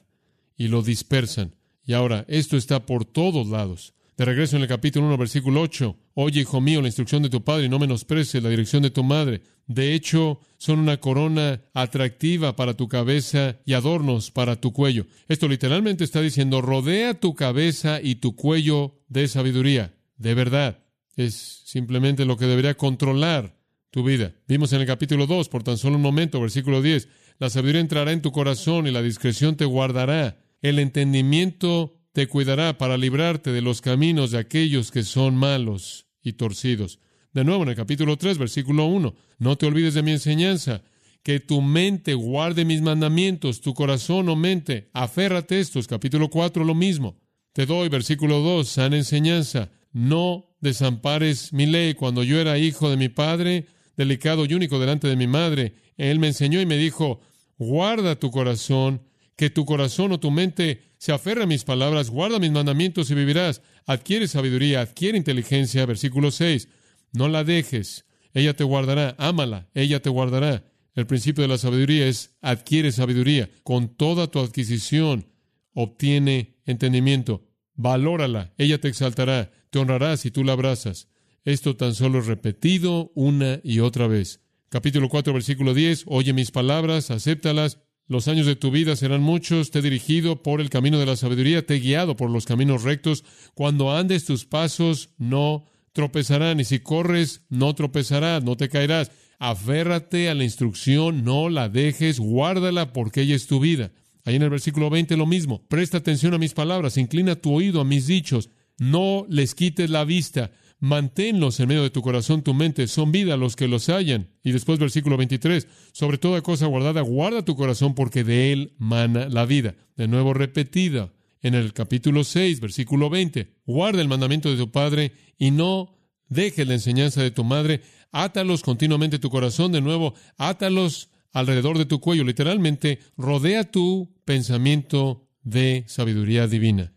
y 0.56 0.68
lo 0.68 0.82
dispersan. 0.82 1.56
Y 1.84 1.94
ahora, 1.94 2.24
esto 2.28 2.56
está 2.56 2.86
por 2.86 3.04
todos 3.04 3.48
lados. 3.48 3.94
De 4.16 4.26
regreso 4.26 4.56
en 4.56 4.62
el 4.62 4.68
capítulo 4.68 5.06
1, 5.06 5.16
versículo 5.16 5.62
8. 5.62 5.96
Oye, 6.14 6.40
hijo 6.40 6.60
mío, 6.60 6.82
la 6.82 6.88
instrucción 6.88 7.22
de 7.22 7.30
tu 7.30 7.42
padre 7.42 7.64
y 7.64 7.68
no 7.70 7.78
menosprecies 7.78 8.42
la 8.42 8.50
dirección 8.50 8.82
de 8.82 8.90
tu 8.90 9.02
madre. 9.02 9.40
De 9.66 9.94
hecho, 9.94 10.40
son 10.58 10.80
una 10.80 10.98
corona 10.98 11.62
atractiva 11.72 12.54
para 12.54 12.74
tu 12.74 12.88
cabeza 12.88 13.58
y 13.64 13.72
adornos 13.72 14.30
para 14.30 14.60
tu 14.60 14.72
cuello. 14.72 15.06
Esto 15.28 15.48
literalmente 15.48 16.04
está 16.04 16.20
diciendo, 16.20 16.60
rodea 16.60 17.14
tu 17.14 17.34
cabeza 17.34 18.00
y 18.02 18.16
tu 18.16 18.36
cuello 18.36 19.00
de 19.08 19.28
sabiduría. 19.28 19.94
De 20.16 20.34
verdad. 20.34 20.78
Es 21.16 21.62
simplemente 21.64 22.24
lo 22.24 22.36
que 22.36 22.46
debería 22.46 22.74
controlar 22.74 23.56
tu 23.90 24.02
vida. 24.02 24.34
Vimos 24.48 24.72
en 24.72 24.80
el 24.80 24.86
capítulo 24.86 25.26
2, 25.26 25.48
por 25.48 25.62
tan 25.62 25.76
solo 25.78 25.96
un 25.96 26.02
momento, 26.02 26.40
versículo 26.40 26.80
10, 26.80 27.08
la 27.38 27.50
sabiduría 27.50 27.80
entrará 27.80 28.12
en 28.12 28.22
tu 28.22 28.32
corazón 28.32 28.86
y 28.86 28.90
la 28.90 29.02
discreción 29.02 29.56
te 29.56 29.64
guardará. 29.64 30.38
El 30.62 30.78
entendimiento 30.78 32.01
te 32.12 32.26
cuidará 32.26 32.76
para 32.78 32.96
librarte 32.96 33.52
de 33.52 33.62
los 33.62 33.80
caminos 33.80 34.30
de 34.30 34.38
aquellos 34.38 34.90
que 34.90 35.02
son 35.02 35.36
malos 35.36 36.06
y 36.22 36.34
torcidos. 36.34 36.98
De 37.32 37.44
nuevo, 37.44 37.62
en 37.62 37.70
el 37.70 37.76
capítulo 37.76 38.16
3, 38.18 38.38
versículo 38.38 38.84
1, 38.84 39.14
no 39.38 39.56
te 39.56 39.66
olvides 39.66 39.94
de 39.94 40.02
mi 40.02 40.12
enseñanza, 40.12 40.82
que 41.22 41.40
tu 41.40 41.62
mente 41.62 42.14
guarde 42.14 42.64
mis 42.64 42.82
mandamientos, 42.82 43.60
tu 43.60 43.74
corazón 43.74 44.28
o 44.28 44.36
mente, 44.36 44.90
aférrate 44.92 45.60
estos. 45.60 45.86
Capítulo 45.86 46.28
4, 46.28 46.64
lo 46.64 46.74
mismo. 46.74 47.16
Te 47.52 47.64
doy, 47.64 47.88
versículo 47.88 48.40
2, 48.40 48.68
sana 48.68 48.96
enseñanza, 48.96 49.70
no 49.92 50.56
desampares 50.60 51.52
mi 51.52 51.66
ley. 51.66 51.94
Cuando 51.94 52.24
yo 52.24 52.40
era 52.40 52.58
hijo 52.58 52.90
de 52.90 52.96
mi 52.96 53.08
padre, 53.08 53.66
delicado 53.96 54.44
y 54.44 54.54
único 54.54 54.78
delante 54.78 55.06
de 55.06 55.16
mi 55.16 55.26
madre, 55.26 55.74
él 55.96 56.18
me 56.18 56.28
enseñó 56.28 56.60
y 56.60 56.66
me 56.66 56.76
dijo, 56.76 57.20
guarda 57.56 58.16
tu 58.16 58.30
corazón, 58.30 59.02
que 59.36 59.50
tu 59.50 59.64
corazón 59.64 60.12
o 60.12 60.20
tu 60.20 60.30
mente 60.30 60.82
se 60.98 61.12
aferra 61.12 61.44
a 61.44 61.46
mis 61.46 61.64
palabras, 61.64 62.10
guarda 62.10 62.38
mis 62.38 62.52
mandamientos 62.52 63.10
y 63.10 63.14
vivirás. 63.14 63.62
Adquiere 63.86 64.28
sabiduría, 64.28 64.80
adquiere 64.80 65.18
inteligencia. 65.18 65.86
Versículo 65.86 66.30
6. 66.30 66.68
No 67.12 67.28
la 67.28 67.44
dejes, 67.44 68.06
ella 68.34 68.54
te 68.54 68.64
guardará, 68.64 69.14
ámala, 69.18 69.68
ella 69.74 70.00
te 70.00 70.10
guardará. 70.10 70.64
El 70.94 71.06
principio 71.06 71.42
de 71.42 71.48
la 71.48 71.58
sabiduría 71.58 72.06
es 72.06 72.36
adquiere 72.40 72.92
sabiduría. 72.92 73.50
Con 73.62 73.88
toda 73.96 74.26
tu 74.28 74.40
adquisición 74.40 75.26
obtiene 75.74 76.58
entendimiento. 76.66 77.48
Valórala, 77.74 78.52
ella 78.58 78.78
te 78.80 78.88
exaltará, 78.88 79.50
te 79.70 79.78
honrará 79.78 80.16
si 80.16 80.30
tú 80.30 80.44
la 80.44 80.52
abrazas. 80.52 81.08
Esto 81.44 81.76
tan 81.76 81.94
solo 81.94 82.20
es 82.20 82.26
repetido 82.26 83.10
una 83.14 83.60
y 83.64 83.80
otra 83.80 84.06
vez. 84.06 84.40
Capítulo 84.68 85.08
4, 85.08 85.32
versículo 85.32 85.74
10. 85.74 86.04
Oye 86.06 86.32
mis 86.32 86.50
palabras, 86.50 87.10
acéptalas 87.10 87.80
los 88.06 88.28
años 88.28 88.46
de 88.46 88.56
tu 88.56 88.70
vida 88.70 88.96
serán 88.96 89.22
muchos, 89.22 89.70
te 89.70 89.78
he 89.78 89.82
dirigido 89.82 90.42
por 90.42 90.60
el 90.60 90.70
camino 90.70 90.98
de 90.98 91.06
la 91.06 91.16
sabiduría, 91.16 91.64
te 91.64 91.76
he 91.76 91.80
guiado 91.80 92.16
por 92.16 92.30
los 92.30 92.44
caminos 92.44 92.82
rectos. 92.82 93.24
Cuando 93.54 93.94
andes 93.96 94.24
tus 94.24 94.44
pasos, 94.44 95.10
no 95.18 95.64
tropezarán, 95.92 96.60
y 96.60 96.64
si 96.64 96.80
corres, 96.80 97.42
no 97.48 97.74
tropezarás, 97.74 98.42
no 98.42 98.56
te 98.56 98.68
caerás. 98.68 99.10
Aférrate 99.38 100.28
a 100.28 100.34
la 100.34 100.44
instrucción, 100.44 101.24
no 101.24 101.48
la 101.48 101.68
dejes, 101.68 102.18
guárdala 102.18 102.92
porque 102.92 103.22
ella 103.22 103.34
es 103.34 103.46
tu 103.46 103.60
vida. 103.60 103.92
Ahí 104.24 104.36
en 104.36 104.42
el 104.42 104.50
versículo 104.50 104.88
20 104.88 105.16
lo 105.16 105.26
mismo. 105.26 105.66
Presta 105.68 105.98
atención 105.98 106.34
a 106.34 106.38
mis 106.38 106.54
palabras, 106.54 106.96
inclina 106.96 107.36
tu 107.36 107.52
oído 107.52 107.80
a 107.80 107.84
mis 107.84 108.06
dichos, 108.06 108.50
no 108.78 109.26
les 109.28 109.54
quites 109.54 109.90
la 109.90 110.04
vista, 110.04 110.52
manténlos 110.82 111.60
en 111.60 111.68
medio 111.68 111.84
de 111.84 111.90
tu 111.90 112.02
corazón, 112.02 112.42
tu 112.42 112.54
mente, 112.54 112.88
son 112.88 113.12
vida 113.12 113.36
los 113.36 113.54
que 113.54 113.68
los 113.68 113.88
hallan. 113.88 114.28
Y 114.42 114.50
después 114.50 114.80
versículo 114.80 115.16
23, 115.16 115.68
sobre 115.92 116.18
toda 116.18 116.42
cosa 116.42 116.66
guardada, 116.66 117.02
guarda 117.02 117.44
tu 117.44 117.54
corazón 117.54 117.94
porque 117.94 118.24
de 118.24 118.52
él 118.52 118.72
mana 118.78 119.28
la 119.28 119.46
vida. 119.46 119.76
De 119.96 120.08
nuevo 120.08 120.34
repetida 120.34 121.12
en 121.40 121.54
el 121.54 121.72
capítulo 121.72 122.24
6, 122.24 122.58
versículo 122.58 123.10
20, 123.10 123.54
guarda 123.64 124.02
el 124.02 124.08
mandamiento 124.08 124.50
de 124.50 124.56
tu 124.56 124.72
padre 124.72 125.12
y 125.38 125.52
no 125.52 125.96
dejes 126.28 126.66
la 126.66 126.74
enseñanza 126.74 127.22
de 127.22 127.30
tu 127.30 127.44
madre, 127.44 127.82
átalos 128.10 128.62
continuamente 128.62 129.20
tu 129.20 129.30
corazón, 129.30 129.70
de 129.70 129.80
nuevo, 129.80 130.14
átalos 130.36 131.10
alrededor 131.32 131.78
de 131.78 131.86
tu 131.86 132.00
cuello, 132.00 132.24
literalmente, 132.24 132.98
rodea 133.16 133.70
tu 133.70 134.12
pensamiento 134.24 135.28
de 135.44 135.84
sabiduría 135.86 136.48
divina. 136.48 136.92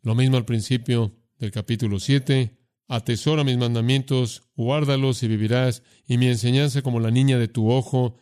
Lo 0.00 0.14
mismo 0.14 0.38
al 0.38 0.46
principio 0.46 1.12
del 1.38 1.50
capítulo 1.50 2.00
7, 2.00 2.55
Atesora 2.88 3.42
mis 3.44 3.56
mandamientos, 3.56 4.42
guárdalos 4.56 5.22
y 5.22 5.28
vivirás, 5.28 5.82
y 6.06 6.18
mi 6.18 6.28
enseñanza 6.28 6.82
como 6.82 7.00
la 7.00 7.10
niña 7.10 7.38
de 7.38 7.48
tu 7.48 7.70
ojo. 7.70 8.16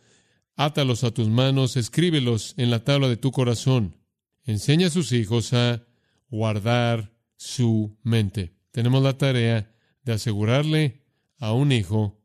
Átalos 0.55 1.03
a 1.03 1.11
tus 1.11 1.29
manos, 1.29 1.77
escríbelos 1.77 2.55
en 2.57 2.71
la 2.71 2.83
tabla 2.83 3.07
de 3.07 3.17
tu 3.17 3.31
corazón. 3.31 3.97
Enseña 4.43 4.87
a 4.87 4.91
sus 4.91 5.11
hijos 5.11 5.53
a 5.53 5.85
guardar 6.29 7.13
su 7.37 7.97
mente. 8.03 8.55
Tenemos 8.71 9.03
la 9.03 9.17
tarea 9.17 9.71
de 10.03 10.13
asegurarle 10.13 11.03
a 11.37 11.53
un 11.53 11.71
hijo 11.71 12.21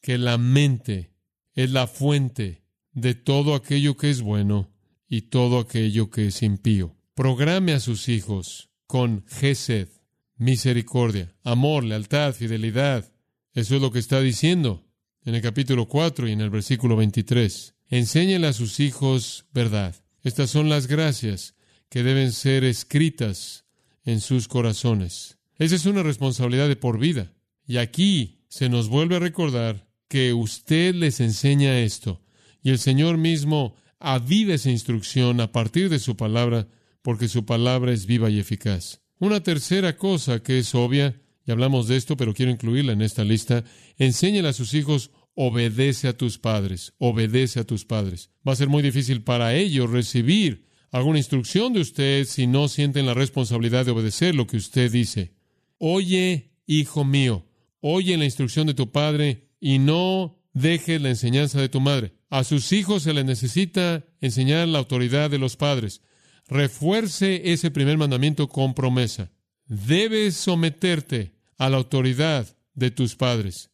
que 0.00 0.18
la 0.18 0.38
mente 0.38 1.12
es 1.54 1.70
la 1.70 1.86
fuente 1.86 2.62
de 2.92 3.14
todo 3.14 3.54
aquello 3.54 3.96
que 3.96 4.10
es 4.10 4.22
bueno 4.22 4.70
y 5.08 5.22
todo 5.22 5.58
aquello 5.58 6.10
que 6.10 6.28
es 6.28 6.42
impío. 6.42 6.96
Programe 7.14 7.72
a 7.72 7.80
sus 7.80 8.08
hijos 8.08 8.70
con 8.86 9.24
Gesed, 9.26 9.88
misericordia, 10.36 11.34
amor, 11.42 11.84
lealtad, 11.84 12.34
fidelidad. 12.34 13.12
Eso 13.52 13.76
es 13.76 13.80
lo 13.80 13.90
que 13.90 13.98
está 13.98 14.20
diciendo 14.20 14.84
en 15.24 15.34
el 15.34 15.42
capítulo 15.42 15.88
4 15.88 16.28
y 16.28 16.32
en 16.32 16.40
el 16.40 16.50
versículo 16.50 16.96
23. 16.96 17.74
Enséñale 17.88 18.46
a 18.46 18.52
sus 18.52 18.80
hijos 18.80 19.46
verdad. 19.52 19.94
Estas 20.22 20.50
son 20.50 20.68
las 20.68 20.86
gracias 20.86 21.54
que 21.88 22.02
deben 22.02 22.32
ser 22.32 22.64
escritas 22.64 23.64
en 24.04 24.20
sus 24.20 24.48
corazones. 24.48 25.38
Esa 25.58 25.76
es 25.76 25.86
una 25.86 26.02
responsabilidad 26.02 26.68
de 26.68 26.76
por 26.76 26.98
vida. 26.98 27.32
Y 27.66 27.78
aquí 27.78 28.44
se 28.48 28.68
nos 28.68 28.88
vuelve 28.88 29.16
a 29.16 29.20
recordar 29.20 29.88
que 30.08 30.32
usted 30.32 30.94
les 30.94 31.20
enseña 31.20 31.80
esto. 31.80 32.22
Y 32.62 32.70
el 32.70 32.78
Señor 32.78 33.16
mismo 33.18 33.74
aviva 33.98 34.54
esa 34.54 34.70
instrucción 34.70 35.40
a 35.40 35.52
partir 35.52 35.88
de 35.88 35.98
su 35.98 36.16
palabra, 36.16 36.68
porque 37.02 37.28
su 37.28 37.44
palabra 37.44 37.92
es 37.92 38.06
viva 38.06 38.30
y 38.30 38.38
eficaz. 38.38 39.00
Una 39.18 39.42
tercera 39.42 39.96
cosa 39.96 40.42
que 40.42 40.58
es 40.58 40.74
obvia, 40.74 41.20
y 41.46 41.50
hablamos 41.50 41.88
de 41.88 41.96
esto, 41.96 42.16
pero 42.16 42.34
quiero 42.34 42.50
incluirla 42.50 42.92
en 42.92 43.00
esta 43.00 43.24
lista, 43.24 43.64
enséñale 43.96 44.48
a 44.48 44.52
sus 44.52 44.74
hijos, 44.74 45.10
obedece 45.34 46.08
a 46.08 46.16
tus 46.16 46.38
padres, 46.38 46.92
obedece 46.98 47.60
a 47.60 47.64
tus 47.64 47.84
padres. 47.84 48.30
Va 48.46 48.52
a 48.52 48.56
ser 48.56 48.68
muy 48.68 48.82
difícil 48.82 49.22
para 49.22 49.54
ellos 49.54 49.90
recibir 49.90 50.66
alguna 50.90 51.18
instrucción 51.18 51.72
de 51.72 51.80
usted 51.80 52.24
si 52.24 52.46
no 52.46 52.68
sienten 52.68 53.06
la 53.06 53.14
responsabilidad 53.14 53.84
de 53.84 53.92
obedecer 53.92 54.34
lo 54.34 54.46
que 54.46 54.56
usted 54.56 54.90
dice. 54.90 55.34
Oye, 55.78 56.52
hijo 56.66 57.04
mío, 57.04 57.46
oye 57.80 58.16
la 58.16 58.24
instrucción 58.24 58.66
de 58.66 58.74
tu 58.74 58.90
padre 58.92 59.48
y 59.60 59.78
no 59.78 60.42
dejes 60.52 61.00
la 61.00 61.10
enseñanza 61.10 61.60
de 61.60 61.68
tu 61.68 61.80
madre. 61.80 62.14
A 62.28 62.44
sus 62.44 62.72
hijos 62.72 63.02
se 63.02 63.12
les 63.12 63.24
necesita 63.24 64.04
enseñar 64.20 64.68
la 64.68 64.78
autoridad 64.78 65.30
de 65.30 65.38
los 65.38 65.56
padres 65.56 66.02
refuerce 66.48 67.52
ese 67.52 67.70
primer 67.70 67.98
mandamiento 67.98 68.48
con 68.48 68.74
promesa. 68.74 69.30
Debes 69.66 70.36
someterte 70.36 71.32
a 71.58 71.68
la 71.68 71.78
autoridad 71.78 72.56
de 72.74 72.90
tus 72.90 73.16
padres. 73.16 73.70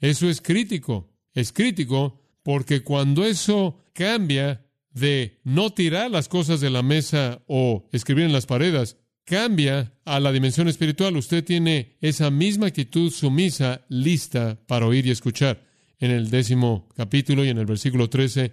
Eso 0.00 0.28
es 0.28 0.40
crítico. 0.40 1.10
Es 1.34 1.52
crítico 1.52 2.20
porque 2.42 2.82
cuando 2.82 3.24
eso 3.24 3.84
cambia 3.92 4.64
de 4.90 5.40
no 5.44 5.70
tirar 5.70 6.10
las 6.10 6.28
cosas 6.28 6.60
de 6.60 6.70
la 6.70 6.82
mesa 6.82 7.42
o 7.46 7.88
escribir 7.92 8.24
en 8.24 8.32
las 8.32 8.46
paredes, 8.46 8.96
cambia 9.24 9.92
a 10.04 10.18
la 10.20 10.32
dimensión 10.32 10.68
espiritual. 10.68 11.16
Usted 11.16 11.44
tiene 11.44 11.96
esa 12.00 12.30
misma 12.30 12.66
actitud 12.66 13.12
sumisa 13.12 13.82
lista 13.88 14.58
para 14.66 14.86
oír 14.86 15.06
y 15.06 15.10
escuchar. 15.10 15.66
En 16.00 16.10
el 16.10 16.30
décimo 16.30 16.88
capítulo 16.96 17.44
y 17.44 17.48
en 17.48 17.58
el 17.58 17.66
versículo 17.66 18.08
13 18.08 18.52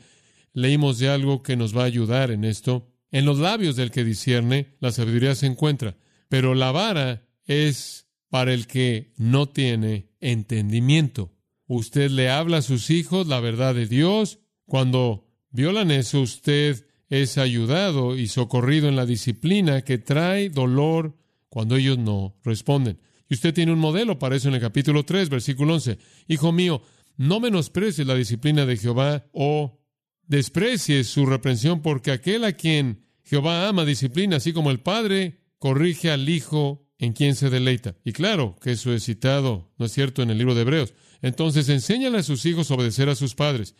leímos 0.53 0.99
de 0.99 1.09
algo 1.09 1.43
que 1.43 1.55
nos 1.55 1.75
va 1.75 1.83
a 1.83 1.85
ayudar 1.85 2.31
en 2.31 2.43
esto. 2.43 2.91
En 3.11 3.25
los 3.25 3.39
labios 3.39 3.75
del 3.75 3.91
que 3.91 4.03
discierne, 4.03 4.75
la 4.79 4.91
sabiduría 4.91 5.35
se 5.35 5.45
encuentra, 5.47 5.97
pero 6.29 6.55
la 6.55 6.71
vara 6.71 7.27
es 7.45 8.07
para 8.29 8.53
el 8.53 8.67
que 8.67 9.13
no 9.17 9.47
tiene 9.47 10.09
entendimiento. 10.19 11.31
Usted 11.67 12.11
le 12.11 12.29
habla 12.29 12.57
a 12.57 12.61
sus 12.61 12.89
hijos 12.89 13.27
la 13.27 13.39
verdad 13.39 13.73
de 13.73 13.87
Dios. 13.87 14.39
Cuando 14.65 15.27
violan 15.51 15.91
eso, 15.91 16.21
usted 16.21 16.85
es 17.09 17.37
ayudado 17.37 18.17
y 18.17 18.27
socorrido 18.27 18.87
en 18.87 18.95
la 18.95 19.05
disciplina 19.05 19.81
que 19.83 19.97
trae 19.97 20.49
dolor 20.49 21.15
cuando 21.49 21.75
ellos 21.75 21.97
no 21.97 22.35
responden. 22.43 22.99
Y 23.29 23.35
usted 23.35 23.53
tiene 23.53 23.71
un 23.71 23.79
modelo 23.79 24.19
para 24.19 24.35
eso 24.35 24.49
en 24.49 24.55
el 24.55 24.61
capítulo 24.61 25.05
3, 25.05 25.29
versículo 25.29 25.73
11. 25.75 25.97
Hijo 26.27 26.51
mío, 26.51 26.81
no 27.17 27.39
menosprecies 27.39 28.05
la 28.05 28.15
disciplina 28.15 28.65
de 28.65 28.77
Jehová 28.77 29.25
o 29.31 29.79
desprecies 30.27 31.07
su 31.07 31.25
reprensión, 31.25 31.81
porque 31.81 32.11
aquel 32.11 32.43
a 32.43 32.53
quien 32.53 33.05
Jehová 33.23 33.67
ama 33.67 33.85
disciplina, 33.85 34.37
así 34.37 34.53
como 34.53 34.71
el 34.71 34.79
Padre 34.79 35.41
corrige 35.59 36.11
al 36.11 36.29
Hijo 36.29 36.87
en 36.97 37.13
quien 37.13 37.35
se 37.35 37.49
deleita. 37.49 37.95
Y 38.03 38.13
claro 38.13 38.55
que 38.61 38.71
eso 38.71 38.93
es 38.93 39.03
citado, 39.03 39.73
¿no 39.77 39.85
es 39.85 39.91
cierto?, 39.91 40.21
en 40.21 40.29
el 40.29 40.37
libro 40.37 40.55
de 40.55 40.61
Hebreos. 40.61 40.93
Entonces, 41.21 41.69
enséñale 41.69 42.19
a 42.19 42.23
sus 42.23 42.45
hijos 42.45 42.69
a 42.69 42.75
obedecer 42.75 43.09
a 43.09 43.15
sus 43.15 43.35
padres 43.35 43.75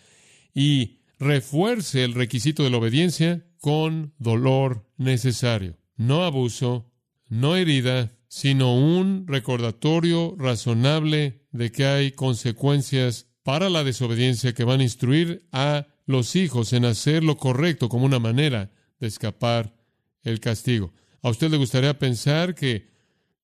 y 0.54 1.00
refuerce 1.20 2.04
el 2.04 2.14
requisito 2.14 2.64
de 2.64 2.70
la 2.70 2.78
obediencia 2.78 3.46
con 3.60 4.14
dolor 4.18 4.90
necesario. 4.98 5.78
No 5.96 6.26
abuso, 6.26 6.92
no 7.28 7.56
herida, 7.56 8.18
sino 8.28 8.76
un 8.76 9.28
recordatorio 9.28 10.36
razonable 10.38 11.46
de 11.52 11.72
que 11.72 11.86
hay 11.86 12.12
consecuencias 12.12 13.28
para 13.44 13.70
la 13.70 13.84
desobediencia 13.84 14.54
que 14.54 14.64
van 14.64 14.82
a 14.82 14.84
instruir 14.84 15.48
a 15.52 15.88
los 16.06 16.36
hijos 16.36 16.74
en 16.74 16.86
hacer 16.86 17.24
lo 17.24 17.38
correcto 17.38 17.90
como 17.90 18.06
una 18.06 18.20
manera 18.20 18.72
de 19.00 19.08
escapar 19.08 19.76
el 20.24 20.40
castigo. 20.40 20.94
¿A 21.22 21.30
usted 21.30 21.50
le 21.50 21.58
gustaría 21.58 21.98
pensar 21.98 22.56
que 22.56 22.88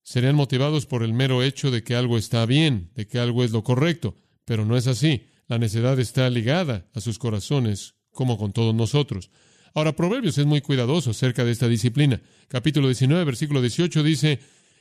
serían 0.03 0.35
motivados 0.35 0.85
por 0.85 1.03
el 1.03 1.13
mero 1.13 1.43
hecho 1.43 1.71
de 1.71 1.83
que 1.83 1.95
algo 1.95 2.17
está 2.17 2.45
bien, 2.45 2.91
de 2.95 3.07
que 3.07 3.19
algo 3.19 3.43
es 3.43 3.51
lo 3.51 3.63
correcto? 3.63 4.15
Pero 4.45 4.65
no 4.65 4.77
es 4.77 4.87
así. 4.87 5.27
La 5.47 5.57
necedad 5.57 5.99
está 5.99 6.29
ligada 6.29 6.87
a 6.93 7.01
sus 7.01 7.19
corazones, 7.19 7.95
como 8.11 8.37
con 8.37 8.53
todos 8.53 8.73
nosotros. 8.73 9.31
Ahora, 9.73 9.95
Proverbios 9.95 10.37
es 10.37 10.45
muy 10.45 10.61
cuidadoso 10.61 11.11
acerca 11.11 11.45
de 11.45 11.51
esta 11.51 11.67
disciplina. 11.67 12.21
Capítulo 12.47 12.87
19, 12.87 13.23
versículo 13.23 13.61
18 13.61 14.03
dice, 14.03 14.39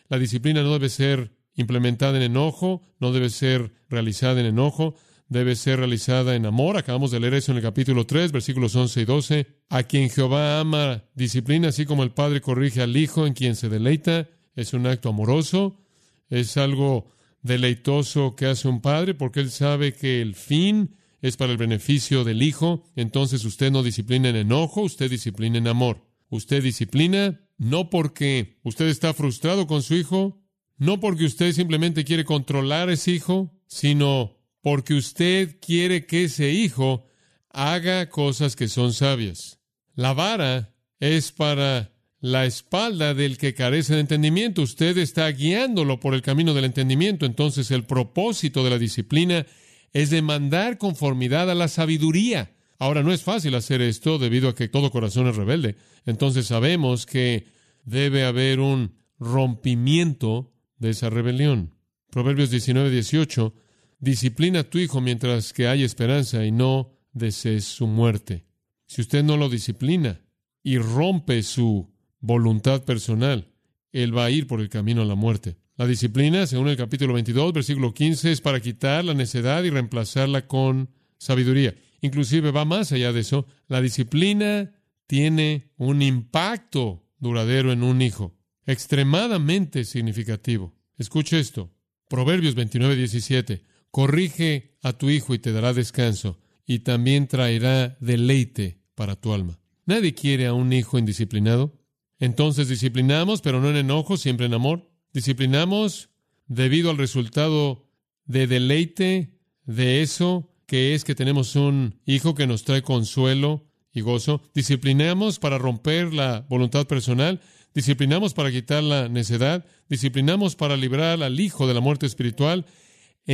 la 0.08 0.18
disciplina 0.18 0.62
no 0.62 0.72
debe 0.72 0.88
ser 0.88 1.32
implementada 1.54 2.16
en 2.16 2.24
enojo, 2.24 2.82
no 2.98 3.12
debe 3.12 3.30
ser 3.30 3.72
realizada 3.88 4.40
en 4.40 4.46
enojo, 4.46 4.96
debe 5.30 5.56
ser 5.56 5.78
realizada 5.78 6.34
en 6.34 6.44
amor. 6.44 6.76
Acabamos 6.76 7.12
de 7.12 7.20
leer 7.20 7.34
eso 7.34 7.52
en 7.52 7.58
el 7.58 7.62
capítulo 7.62 8.04
3, 8.04 8.32
versículos 8.32 8.76
11 8.76 9.00
y 9.00 9.04
12. 9.06 9.46
A 9.70 9.84
quien 9.84 10.10
Jehová 10.10 10.60
ama, 10.60 11.04
disciplina, 11.14 11.68
así 11.68 11.86
como 11.86 12.02
el 12.02 12.10
Padre 12.10 12.42
corrige 12.42 12.82
al 12.82 12.96
Hijo 12.96 13.26
en 13.26 13.32
quien 13.32 13.56
se 13.56 13.68
deleita. 13.68 14.28
Es 14.56 14.74
un 14.74 14.86
acto 14.86 15.08
amoroso, 15.08 15.80
es 16.28 16.56
algo 16.56 17.12
deleitoso 17.42 18.34
que 18.36 18.46
hace 18.46 18.68
un 18.68 18.82
padre 18.82 19.14
porque 19.14 19.40
él 19.40 19.50
sabe 19.50 19.94
que 19.94 20.20
el 20.20 20.34
fin 20.34 20.96
es 21.22 21.38
para 21.38 21.52
el 21.52 21.58
beneficio 21.58 22.24
del 22.24 22.42
Hijo. 22.42 22.82
Entonces 22.96 23.44
usted 23.44 23.70
no 23.70 23.84
disciplina 23.84 24.28
en 24.28 24.36
enojo, 24.36 24.82
usted 24.82 25.08
disciplina 25.08 25.58
en 25.58 25.68
amor. 25.68 26.04
Usted 26.28 26.62
disciplina 26.62 27.40
no 27.56 27.88
porque 27.88 28.58
usted 28.64 28.88
está 28.88 29.14
frustrado 29.14 29.68
con 29.68 29.82
su 29.82 29.94
hijo, 29.94 30.42
no 30.76 30.98
porque 30.98 31.24
usted 31.24 31.52
simplemente 31.52 32.04
quiere 32.04 32.24
controlar 32.24 32.88
a 32.88 32.94
ese 32.94 33.12
hijo, 33.12 33.52
sino 33.66 34.39
porque 34.62 34.94
usted 34.94 35.56
quiere 35.60 36.06
que 36.06 36.24
ese 36.24 36.50
hijo 36.50 37.06
haga 37.50 38.08
cosas 38.08 38.56
que 38.56 38.68
son 38.68 38.92
sabias. 38.92 39.60
La 39.94 40.12
vara 40.12 40.74
es 40.98 41.32
para 41.32 41.92
la 42.20 42.44
espalda 42.44 43.14
del 43.14 43.38
que 43.38 43.54
carece 43.54 43.94
de 43.94 44.00
entendimiento. 44.00 44.62
Usted 44.62 44.98
está 44.98 45.30
guiándolo 45.30 46.00
por 46.00 46.14
el 46.14 46.22
camino 46.22 46.54
del 46.54 46.66
entendimiento. 46.66 47.26
Entonces 47.26 47.70
el 47.70 47.84
propósito 47.84 48.62
de 48.62 48.70
la 48.70 48.78
disciplina 48.78 49.46
es 49.92 50.10
demandar 50.10 50.78
conformidad 50.78 51.50
a 51.50 51.54
la 51.54 51.68
sabiduría. 51.68 52.54
Ahora 52.78 53.02
no 53.02 53.12
es 53.12 53.22
fácil 53.22 53.54
hacer 53.54 53.80
esto 53.80 54.18
debido 54.18 54.48
a 54.48 54.54
que 54.54 54.68
todo 54.68 54.90
corazón 54.90 55.26
es 55.26 55.36
rebelde. 55.36 55.76
Entonces 56.06 56.46
sabemos 56.46 57.06
que 57.06 57.46
debe 57.84 58.24
haber 58.24 58.60
un 58.60 58.94
rompimiento 59.18 60.52
de 60.78 60.90
esa 60.90 61.10
rebelión. 61.10 61.74
Proverbios 62.10 62.50
19, 62.50 62.90
18 62.90 63.54
Disciplina 64.00 64.60
a 64.60 64.64
tu 64.64 64.78
hijo 64.78 65.00
mientras 65.02 65.52
que 65.52 65.68
hay 65.68 65.84
esperanza 65.84 66.44
y 66.44 66.50
no 66.50 66.90
desees 67.12 67.66
su 67.66 67.86
muerte. 67.86 68.44
Si 68.86 69.02
usted 69.02 69.22
no 69.22 69.36
lo 69.36 69.50
disciplina 69.50 70.20
y 70.62 70.78
rompe 70.78 71.42
su 71.42 71.92
voluntad 72.18 72.82
personal, 72.84 73.52
él 73.92 74.16
va 74.16 74.24
a 74.24 74.30
ir 74.30 74.46
por 74.46 74.60
el 74.60 74.70
camino 74.70 75.02
a 75.02 75.04
la 75.04 75.14
muerte. 75.14 75.56
La 75.76 75.86
disciplina, 75.86 76.46
según 76.46 76.68
el 76.68 76.76
capítulo 76.76 77.14
22, 77.14 77.52
versículo 77.52 77.92
15, 77.92 78.32
es 78.32 78.40
para 78.40 78.60
quitar 78.60 79.04
la 79.04 79.14
necedad 79.14 79.64
y 79.64 79.70
reemplazarla 79.70 80.46
con 80.46 80.90
sabiduría. 81.18 81.74
Inclusive 82.00 82.50
va 82.50 82.64
más 82.64 82.92
allá 82.92 83.12
de 83.12 83.20
eso. 83.20 83.46
La 83.68 83.80
disciplina 83.80 84.72
tiene 85.06 85.72
un 85.76 86.00
impacto 86.02 87.06
duradero 87.18 87.72
en 87.72 87.82
un 87.82 88.00
hijo, 88.00 88.34
extremadamente 88.64 89.84
significativo. 89.84 90.74
Escuche 90.96 91.38
esto. 91.38 91.70
Proverbios 92.08 92.54
29, 92.54 92.96
17. 92.96 93.62
Corrige 93.90 94.76
a 94.82 94.92
tu 94.92 95.10
hijo 95.10 95.34
y 95.34 95.38
te 95.38 95.52
dará 95.52 95.72
descanso, 95.72 96.38
y 96.66 96.80
también 96.80 97.26
traerá 97.26 97.96
deleite 98.00 98.80
para 98.94 99.16
tu 99.16 99.32
alma. 99.32 99.58
Nadie 99.86 100.14
quiere 100.14 100.46
a 100.46 100.52
un 100.52 100.72
hijo 100.72 100.98
indisciplinado. 100.98 101.76
Entonces 102.18 102.68
disciplinamos, 102.68 103.40
pero 103.40 103.60
no 103.60 103.70
en 103.70 103.76
enojo, 103.76 104.16
siempre 104.16 104.46
en 104.46 104.54
amor. 104.54 104.88
Disciplinamos 105.12 106.10
debido 106.46 106.90
al 106.90 106.98
resultado 106.98 107.88
de 108.26 108.46
deleite 108.46 109.40
de 109.64 110.02
eso 110.02 110.50
que 110.66 110.94
es 110.94 111.02
que 111.02 111.16
tenemos 111.16 111.56
un 111.56 111.98
hijo 112.06 112.36
que 112.36 112.46
nos 112.46 112.62
trae 112.62 112.82
consuelo 112.82 113.66
y 113.92 114.02
gozo. 114.02 114.40
Disciplinamos 114.54 115.40
para 115.40 115.58
romper 115.58 116.14
la 116.14 116.46
voluntad 116.48 116.86
personal. 116.86 117.40
Disciplinamos 117.74 118.34
para 118.34 118.52
quitar 118.52 118.84
la 118.84 119.08
necedad. 119.08 119.64
Disciplinamos 119.88 120.54
para 120.54 120.76
librar 120.76 121.24
al 121.24 121.40
hijo 121.40 121.66
de 121.66 121.74
la 121.74 121.80
muerte 121.80 122.06
espiritual 122.06 122.66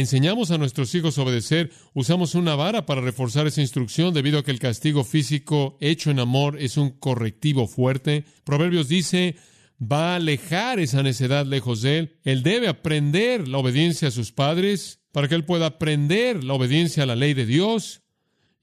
enseñamos 0.01 0.51
a 0.51 0.59
nuestros 0.59 0.95
hijos 0.95 1.17
a 1.17 1.23
obedecer, 1.23 1.71
usamos 1.95 2.35
una 2.35 2.55
vara 2.55 2.85
para 2.85 3.01
reforzar 3.01 3.47
esa 3.47 3.63
instrucción 3.63 4.13
debido 4.13 4.39
a 4.39 4.45
que 4.45 4.51
el 4.51 4.59
castigo 4.59 5.05
físico 5.05 5.79
hecho 5.81 6.11
en 6.11 6.21
amor 6.21 6.59
es 6.61 6.77
un 6.77 6.91
correctivo 6.91 7.67
fuerte. 7.67 8.27
Proverbios 8.45 8.89
dice, 8.89 9.37
va 9.81 10.13
a 10.13 10.17
alejar 10.17 10.81
esa 10.81 11.03
necedad 11.03 11.47
lejos 11.47 11.81
de 11.81 11.99
él. 11.99 12.19
Él 12.25 12.43
debe 12.43 12.69
aprender 12.69 13.49
la 13.49 13.57
obediencia 13.57 14.09
a 14.09 14.11
sus 14.11 14.33
padres 14.33 15.01
para 15.13 15.29
que 15.29 15.35
él 15.35 15.47
pueda 15.47 15.65
aprender 15.65 16.45
la 16.45 16.53
obediencia 16.53 17.05
a 17.05 17.07
la 17.07 17.17
ley 17.17 17.33
de 17.33 17.47
Dios 17.47 18.03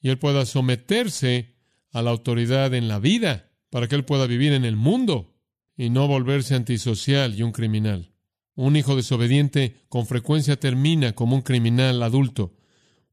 y 0.02 0.10
él 0.10 0.20
pueda 0.20 0.46
someterse 0.46 1.56
a 1.92 2.04
la 2.04 2.12
autoridad 2.12 2.76
en 2.76 2.88
la 2.88 3.00
vida 3.00 3.50
para 3.72 3.88
que 3.88 3.96
él 3.96 4.06
pueda 4.06 4.28
vivir 4.28 4.54
en 4.54 4.66
el 4.66 4.76
mundo 4.76 5.34
y 5.76 5.90
no 5.90 6.08
volverse 6.08 6.54
antisocial 6.54 7.34
y 7.34 7.42
un 7.42 7.52
criminal. 7.52 8.13
Un 8.56 8.76
hijo 8.76 8.96
desobediente 8.96 9.78
con 9.90 10.06
frecuencia 10.06 10.60
termina 10.60 11.14
como 11.14 11.36
un 11.36 11.42
criminal 11.42 12.04
adulto. 12.04 12.56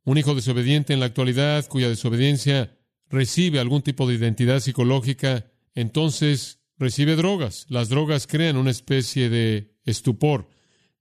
Un 0.04 0.18
hijo 0.18 0.34
desobediente 0.34 0.92
en 0.92 1.00
la 1.00 1.06
actualidad 1.06 1.66
cuya 1.68 1.88
desobediencia 1.88 2.76
recibe 3.08 3.58
algún 3.58 3.82
tipo 3.82 4.06
de 4.06 4.14
identidad 4.14 4.60
psicológica, 4.60 5.50
entonces 5.74 6.60
recibe 6.78 7.16
drogas. 7.16 7.66
Las 7.68 7.88
drogas 7.88 8.26
crean 8.26 8.56
una 8.56 8.70
especie 8.70 9.28
de 9.30 9.74
estupor. 9.84 10.48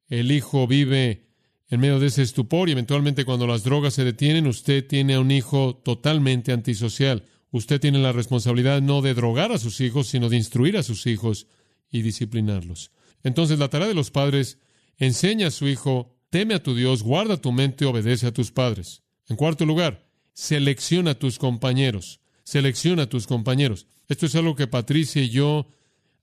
El 0.08 0.32
hijo 0.32 0.68
vive 0.68 1.28
en 1.70 1.80
medio 1.80 2.00
de 2.00 2.08
ese 2.08 2.24
estupor 2.24 2.68
y 2.68 2.72
eventualmente 2.72 3.26
cuando 3.26 3.46
las 3.46 3.64
drogas 3.64 3.94
se 3.94 4.04
detienen, 4.04 4.48
usted 4.48 4.86
tiene 4.88 5.16
a 5.16 5.20
un 5.20 5.32
hijo 5.32 5.76
totalmente 5.84 6.52
antisocial. 6.52 7.26
Usted 7.52 7.80
tiene 7.80 8.00
la 8.00 8.12
responsabilidad 8.12 8.82
no 8.82 9.02
de 9.02 9.14
drogar 9.14 9.52
a 9.52 9.58
sus 9.58 9.82
hijos, 9.82 10.08
sino 10.08 10.30
de 10.30 10.38
instruir 10.38 10.78
a 10.78 10.84
sus 10.84 11.06
hijos 11.08 11.48
y 11.92 12.02
disciplinarlos. 12.02 12.92
Entonces 13.24 13.60
la 13.60 13.70
tarea 13.70 13.88
de 13.88 13.94
los 13.94 14.12
padres 14.12 14.60
enseña 14.98 15.48
a 15.48 15.52
su 15.52 15.68
hijo, 15.68 16.16
teme 16.30 16.54
a 16.54 16.64
tu 16.64 16.76
Dios, 16.76 17.04
guarda 17.04 17.38
tu 17.38 17.52
mente, 17.52 17.86
obedece 17.86 18.28
a 18.28 18.34
tus 18.34 18.52
padres. 18.52 19.04
En 19.28 19.36
cuarto 19.36 19.66
lugar, 19.66 20.08
selecciona 20.34 21.12
a 21.12 21.20
tus 21.20 21.38
compañeros, 21.38 22.22
selecciona 22.44 23.04
a 23.04 23.10
tus 23.10 23.28
compañeros. 23.28 23.88
Esto 24.08 24.26
es 24.26 24.36
algo 24.36 24.56
que 24.56 24.68
Patricia 24.68 25.22
y 25.22 25.30
yo 25.30 25.68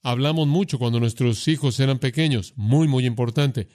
hablamos 0.02 0.48
mucho 0.48 0.78
cuando 0.78 1.00
nuestros 1.00 1.46
hijos 1.48 1.78
eran 1.80 1.98
pequeños, 1.98 2.52
muy, 2.56 2.88
muy 2.88 3.06
importante. 3.06 3.68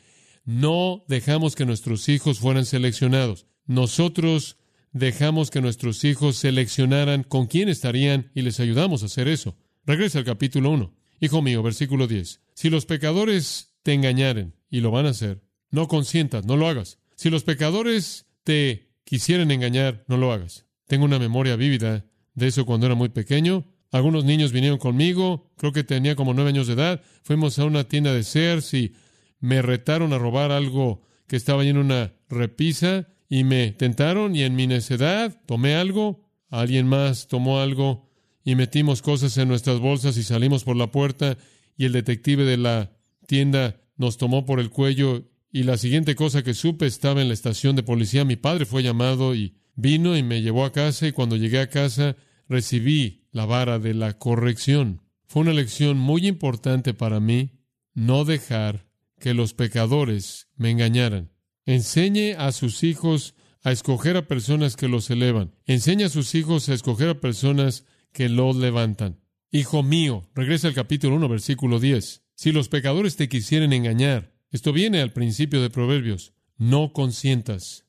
No 0.44 1.04
dejamos 1.08 1.56
que 1.56 1.66
nuestros 1.66 2.10
hijos 2.10 2.40
fueran 2.40 2.66
seleccionados. 2.66 3.46
Nosotros 3.66 4.58
dejamos 4.92 5.52
que 5.52 5.62
nuestros 5.62 6.04
hijos 6.04 6.38
seleccionaran 6.38 7.24
con 7.24 7.48
quién 7.48 7.70
estarían 7.70 8.32
y 8.34 8.42
les 8.42 8.60
ayudamos 8.60 9.04
a 9.04 9.06
hacer 9.06 9.28
eso. 9.28 9.56
Regresa 9.86 10.20
al 10.20 10.26
capítulo 10.26 10.72
1. 10.72 11.01
Hijo 11.24 11.44
mío, 11.44 11.62
versículo 11.62 12.08
10. 12.08 12.42
Si 12.56 12.72
los 12.72 12.88
pecadores 12.88 13.76
te 13.84 13.94
engañaren, 13.94 14.56
y 14.72 14.80
lo 14.80 14.90
van 14.90 15.06
a 15.06 15.10
hacer, 15.10 15.44
no 15.70 15.88
consientas, 15.88 16.46
no 16.46 16.58
lo 16.58 16.68
hagas. 16.68 16.98
Si 17.16 17.30
los 17.30 17.44
pecadores 17.44 18.26
te 18.44 18.90
quisieren 19.04 19.52
engañar, 19.52 20.04
no 20.08 20.18
lo 20.18 20.34
hagas. 20.34 20.66
Tengo 20.88 21.06
una 21.06 21.20
memoria 21.20 21.56
vívida 21.56 22.06
de 22.34 22.48
eso 22.48 22.66
cuando 22.66 22.88
era 22.88 22.96
muy 22.96 23.10
pequeño. 23.10 23.68
Algunos 23.92 24.26
niños 24.26 24.52
vinieron 24.52 24.80
conmigo, 24.80 25.52
creo 25.58 25.72
que 25.72 25.84
tenía 25.84 26.16
como 26.16 26.34
nueve 26.34 26.50
años 26.50 26.66
de 26.66 26.74
edad. 26.74 27.02
Fuimos 27.22 27.60
a 27.60 27.66
una 27.66 27.84
tienda 27.84 28.14
de 28.14 28.24
Sears 28.24 28.74
y 28.74 28.96
me 29.40 29.62
retaron 29.62 30.14
a 30.14 30.18
robar 30.18 30.52
algo 30.52 31.04
que 31.28 31.36
estaba 31.36 31.64
en 31.64 31.78
una 31.78 32.14
repisa 32.30 33.08
y 33.30 33.44
me 33.44 33.72
tentaron 33.74 34.36
y 34.36 34.42
en 34.42 34.56
mi 34.56 34.66
necedad 34.66 35.40
tomé 35.46 35.76
algo, 35.76 36.28
alguien 36.50 36.88
más 36.88 37.28
tomó 37.28 37.60
algo 37.60 38.11
y 38.44 38.56
metimos 38.56 39.02
cosas 39.02 39.38
en 39.38 39.48
nuestras 39.48 39.80
bolsas 39.80 40.18
y 40.18 40.24
salimos 40.24 40.64
por 40.64 40.76
la 40.76 40.92
puerta 40.92 41.38
y 41.78 41.86
el 41.86 41.94
detective 41.94 42.44
de 42.44 42.58
la 42.58 42.92
tienda 43.28 43.82
nos 43.98 44.18
tomó 44.18 44.46
por 44.46 44.60
el 44.60 44.70
cuello 44.70 45.30
y 45.52 45.64
la 45.64 45.78
siguiente 45.78 46.16
cosa 46.16 46.44
que 46.44 46.54
supe 46.54 46.86
estaba 46.86 47.22
en 47.22 47.28
la 47.28 47.34
estación 47.34 47.76
de 47.76 47.84
policía. 47.84 48.26
Mi 48.26 48.36
padre 48.36 48.66
fue 48.66 48.84
llamado 48.84 49.36
y 49.36 49.56
vino 49.76 50.16
y 50.18 50.24
me 50.24 50.42
llevó 50.42 50.66
a 50.66 50.72
casa 50.72 51.08
y 51.08 51.12
cuando 51.12 51.36
llegué 51.36 51.60
a 51.60 51.70
casa 51.70 52.16
recibí 52.48 53.28
la 53.32 53.46
vara 53.46 53.80
de 53.80 53.94
la 53.94 54.18
corrección. 54.18 55.02
Fue 55.28 55.44
una 55.44 55.54
lección 55.54 55.98
muy 55.98 56.28
importante 56.28 56.94
para 56.94 57.20
mí 57.20 57.52
no 57.94 58.26
dejar 58.26 58.88
que 59.20 59.34
los 59.34 59.54
pecadores 59.54 60.48
me 60.56 60.72
engañaran. 60.72 61.32
Enseñe 61.66 62.36
a 62.38 62.52
sus 62.52 62.84
hijos 62.84 63.36
a 63.64 63.72
escoger 63.72 64.18
a 64.18 64.28
personas 64.28 64.76
que 64.76 64.88
los 64.88 65.10
elevan. 65.10 65.54
Enseña 65.66 66.08
a 66.08 66.10
sus 66.10 66.34
hijos 66.36 66.68
a 66.70 66.74
escoger 66.74 67.10
a 67.10 67.22
personas 67.22 67.86
que 68.12 68.30
los 68.30 68.56
levantan. 68.56 69.20
Hijo 69.52 69.84
mío, 69.84 70.30
regresa 70.34 70.68
al 70.68 70.74
capítulo 70.74 71.16
1, 71.16 71.28
versículo 71.30 71.80
10. 71.80 72.24
Si 72.36 72.52
los 72.52 72.70
pecadores 72.70 73.16
te 73.16 73.30
quisieren 73.30 73.74
engañar, 73.74 74.34
esto 74.50 74.74
viene 74.74 75.02
al 75.02 75.14
principio 75.14 75.62
de 75.62 75.70
Proverbios, 75.70 76.34
no 76.58 76.94
consientas. 76.94 77.86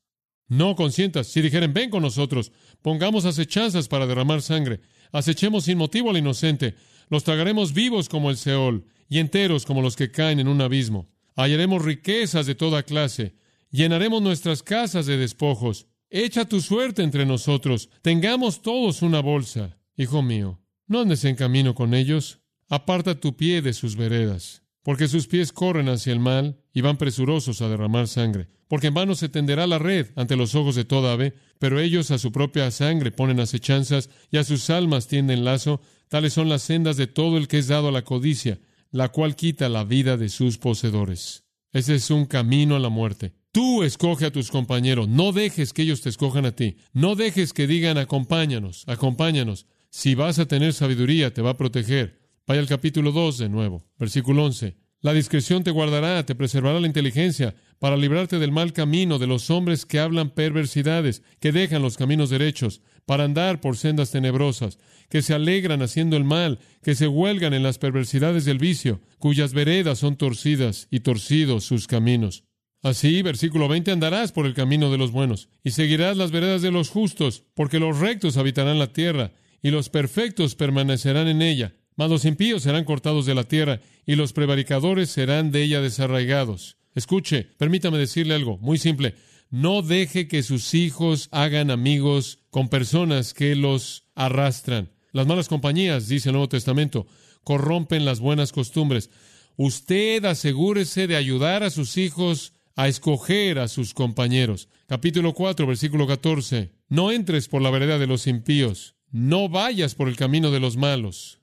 No 0.48 0.76
consientas. 0.76 1.28
Si 1.28 1.40
dijeren, 1.40 1.72
ven 1.72 1.88
con 1.88 2.02
nosotros, 2.02 2.52
pongamos 2.82 3.24
acechanzas 3.24 3.88
para 3.88 4.06
derramar 4.06 4.42
sangre, 4.42 4.80
acechemos 5.10 5.64
sin 5.64 5.78
motivo 5.78 6.10
al 6.10 6.18
inocente, 6.18 6.74
los 7.08 7.24
tragaremos 7.24 7.72
vivos 7.72 8.08
como 8.08 8.30
el 8.30 8.36
Seol 8.36 8.84
y 9.08 9.18
enteros 9.18 9.64
como 9.66 9.82
los 9.82 9.96
que 9.96 10.10
caen 10.10 10.40
en 10.40 10.48
un 10.48 10.60
abismo. 10.60 11.10
Hallaremos 11.36 11.84
riquezas 11.84 12.46
de 12.46 12.54
toda 12.54 12.82
clase, 12.82 13.34
llenaremos 13.70 14.20
nuestras 14.22 14.62
casas 14.62 15.06
de 15.06 15.16
despojos. 15.16 15.86
Echa 16.10 16.44
tu 16.44 16.60
suerte 16.60 17.02
entre 17.02 17.24
nosotros, 17.24 17.88
tengamos 18.02 18.60
todos 18.60 19.00
una 19.00 19.20
bolsa. 19.20 19.78
Hijo 19.96 20.22
mío, 20.22 20.60
no 20.86 21.00
andes 21.00 21.24
en 21.24 21.36
camino 21.36 21.74
con 21.74 21.94
ellos, 21.94 22.40
aparta 22.68 23.20
tu 23.20 23.36
pie 23.36 23.62
de 23.62 23.72
sus 23.72 23.96
veredas, 23.96 24.62
porque 24.82 25.08
sus 25.08 25.26
pies 25.26 25.52
corren 25.52 25.88
hacia 25.88 26.12
el 26.12 26.20
mal 26.20 26.62
y 26.72 26.80
van 26.80 26.96
presurosos 26.96 27.62
a 27.62 27.68
derramar 27.68 28.08
sangre 28.08 28.48
porque 28.72 28.86
en 28.86 28.94
vano 28.94 29.14
se 29.14 29.28
tenderá 29.28 29.66
la 29.66 29.78
red 29.78 30.06
ante 30.16 30.34
los 30.34 30.54
ojos 30.54 30.74
de 30.74 30.86
toda 30.86 31.12
ave, 31.12 31.34
pero 31.58 31.78
ellos 31.78 32.10
a 32.10 32.16
su 32.16 32.32
propia 32.32 32.70
sangre 32.70 33.12
ponen 33.12 33.38
acechanzas 33.38 34.08
y 34.30 34.38
a 34.38 34.44
sus 34.44 34.70
almas 34.70 35.08
tienden 35.08 35.44
lazo, 35.44 35.82
tales 36.08 36.32
son 36.32 36.48
las 36.48 36.62
sendas 36.62 36.96
de 36.96 37.06
todo 37.06 37.36
el 37.36 37.48
que 37.48 37.58
es 37.58 37.66
dado 37.66 37.88
a 37.88 37.92
la 37.92 38.00
codicia, 38.00 38.60
la 38.90 39.10
cual 39.10 39.36
quita 39.36 39.68
la 39.68 39.84
vida 39.84 40.16
de 40.16 40.30
sus 40.30 40.56
poseedores. 40.56 41.44
Ese 41.70 41.96
es 41.96 42.10
un 42.10 42.24
camino 42.24 42.74
a 42.74 42.78
la 42.78 42.88
muerte. 42.88 43.34
Tú 43.52 43.82
escoge 43.82 44.24
a 44.24 44.32
tus 44.32 44.50
compañeros, 44.50 45.06
no 45.06 45.32
dejes 45.32 45.74
que 45.74 45.82
ellos 45.82 46.00
te 46.00 46.08
escojan 46.08 46.46
a 46.46 46.56
ti, 46.56 46.78
no 46.94 47.14
dejes 47.14 47.52
que 47.52 47.66
digan 47.66 47.98
acompáñanos, 47.98 48.84
acompáñanos. 48.86 49.66
Si 49.94 50.14
vas 50.14 50.38
a 50.38 50.46
tener 50.46 50.72
sabiduría, 50.72 51.34
te 51.34 51.42
va 51.42 51.50
a 51.50 51.56
proteger. 51.58 52.18
Vaya 52.46 52.62
al 52.62 52.66
capítulo 52.66 53.12
2 53.12 53.36
de 53.36 53.50
nuevo, 53.50 53.84
versículo 53.98 54.46
11. 54.46 54.74
La 55.02 55.12
discreción 55.12 55.64
te 55.64 55.70
guardará, 55.70 56.24
te 56.24 56.34
preservará 56.34 56.80
la 56.80 56.86
inteligencia, 56.86 57.54
para 57.78 57.98
librarte 57.98 58.38
del 58.38 58.52
mal 58.52 58.72
camino 58.72 59.18
de 59.18 59.26
los 59.26 59.50
hombres 59.50 59.84
que 59.84 59.98
hablan 59.98 60.30
perversidades, 60.30 61.22
que 61.40 61.52
dejan 61.52 61.82
los 61.82 61.98
caminos 61.98 62.30
derechos, 62.30 62.80
para 63.04 63.24
andar 63.24 63.60
por 63.60 63.76
sendas 63.76 64.10
tenebrosas, 64.10 64.78
que 65.10 65.20
se 65.20 65.34
alegran 65.34 65.82
haciendo 65.82 66.16
el 66.16 66.24
mal, 66.24 66.58
que 66.82 66.94
se 66.94 67.06
huelgan 67.06 67.52
en 67.52 67.62
las 67.62 67.76
perversidades 67.76 68.46
del 68.46 68.58
vicio, 68.58 69.02
cuyas 69.18 69.52
veredas 69.52 69.98
son 69.98 70.16
torcidas 70.16 70.88
y 70.90 71.00
torcidos 71.00 71.64
sus 71.64 71.86
caminos. 71.86 72.44
Así, 72.82 73.20
versículo 73.20 73.68
20, 73.68 73.90
andarás 73.90 74.32
por 74.32 74.46
el 74.46 74.54
camino 74.54 74.90
de 74.90 74.96
los 74.96 75.12
buenos, 75.12 75.50
y 75.62 75.72
seguirás 75.72 76.16
las 76.16 76.30
veredas 76.30 76.62
de 76.62 76.70
los 76.70 76.88
justos, 76.88 77.44
porque 77.52 77.78
los 77.78 77.98
rectos 77.98 78.38
habitarán 78.38 78.78
la 78.78 78.94
tierra, 78.94 79.32
y 79.62 79.70
los 79.70 79.88
perfectos 79.88 80.54
permanecerán 80.54 81.28
en 81.28 81.40
ella. 81.40 81.74
Mas 81.96 82.10
los 82.10 82.24
impíos 82.24 82.62
serán 82.62 82.84
cortados 82.84 83.26
de 83.26 83.34
la 83.34 83.44
tierra, 83.44 83.80
y 84.06 84.16
los 84.16 84.32
prevaricadores 84.32 85.10
serán 85.10 85.50
de 85.52 85.62
ella 85.62 85.80
desarraigados. 85.80 86.76
Escuche, 86.94 87.48
permítame 87.58 87.98
decirle 87.98 88.34
algo 88.34 88.58
muy 88.58 88.78
simple. 88.78 89.14
No 89.50 89.82
deje 89.82 90.28
que 90.28 90.42
sus 90.42 90.74
hijos 90.74 91.28
hagan 91.30 91.70
amigos 91.70 92.38
con 92.50 92.68
personas 92.68 93.34
que 93.34 93.54
los 93.54 94.04
arrastran. 94.14 94.90
Las 95.12 95.26
malas 95.26 95.48
compañías, 95.48 96.08
dice 96.08 96.30
el 96.30 96.32
Nuevo 96.34 96.48
Testamento, 96.48 97.06
corrompen 97.44 98.04
las 98.04 98.20
buenas 98.20 98.50
costumbres. 98.50 99.10
Usted 99.56 100.24
asegúrese 100.24 101.06
de 101.06 101.16
ayudar 101.16 101.62
a 101.62 101.70
sus 101.70 101.98
hijos 101.98 102.54
a 102.76 102.88
escoger 102.88 103.58
a 103.58 103.68
sus 103.68 103.92
compañeros. 103.92 104.68
Capítulo 104.86 105.34
4, 105.34 105.66
versículo 105.66 106.06
14. 106.06 106.72
No 106.88 107.12
entres 107.12 107.48
por 107.48 107.60
la 107.60 107.70
vereda 107.70 107.98
de 107.98 108.06
los 108.06 108.26
impíos. 108.26 108.96
No 109.12 109.50
vayas 109.50 109.94
por 109.94 110.08
el 110.08 110.16
camino 110.16 110.50
de 110.50 110.58
los 110.58 110.76
malos. 110.76 111.38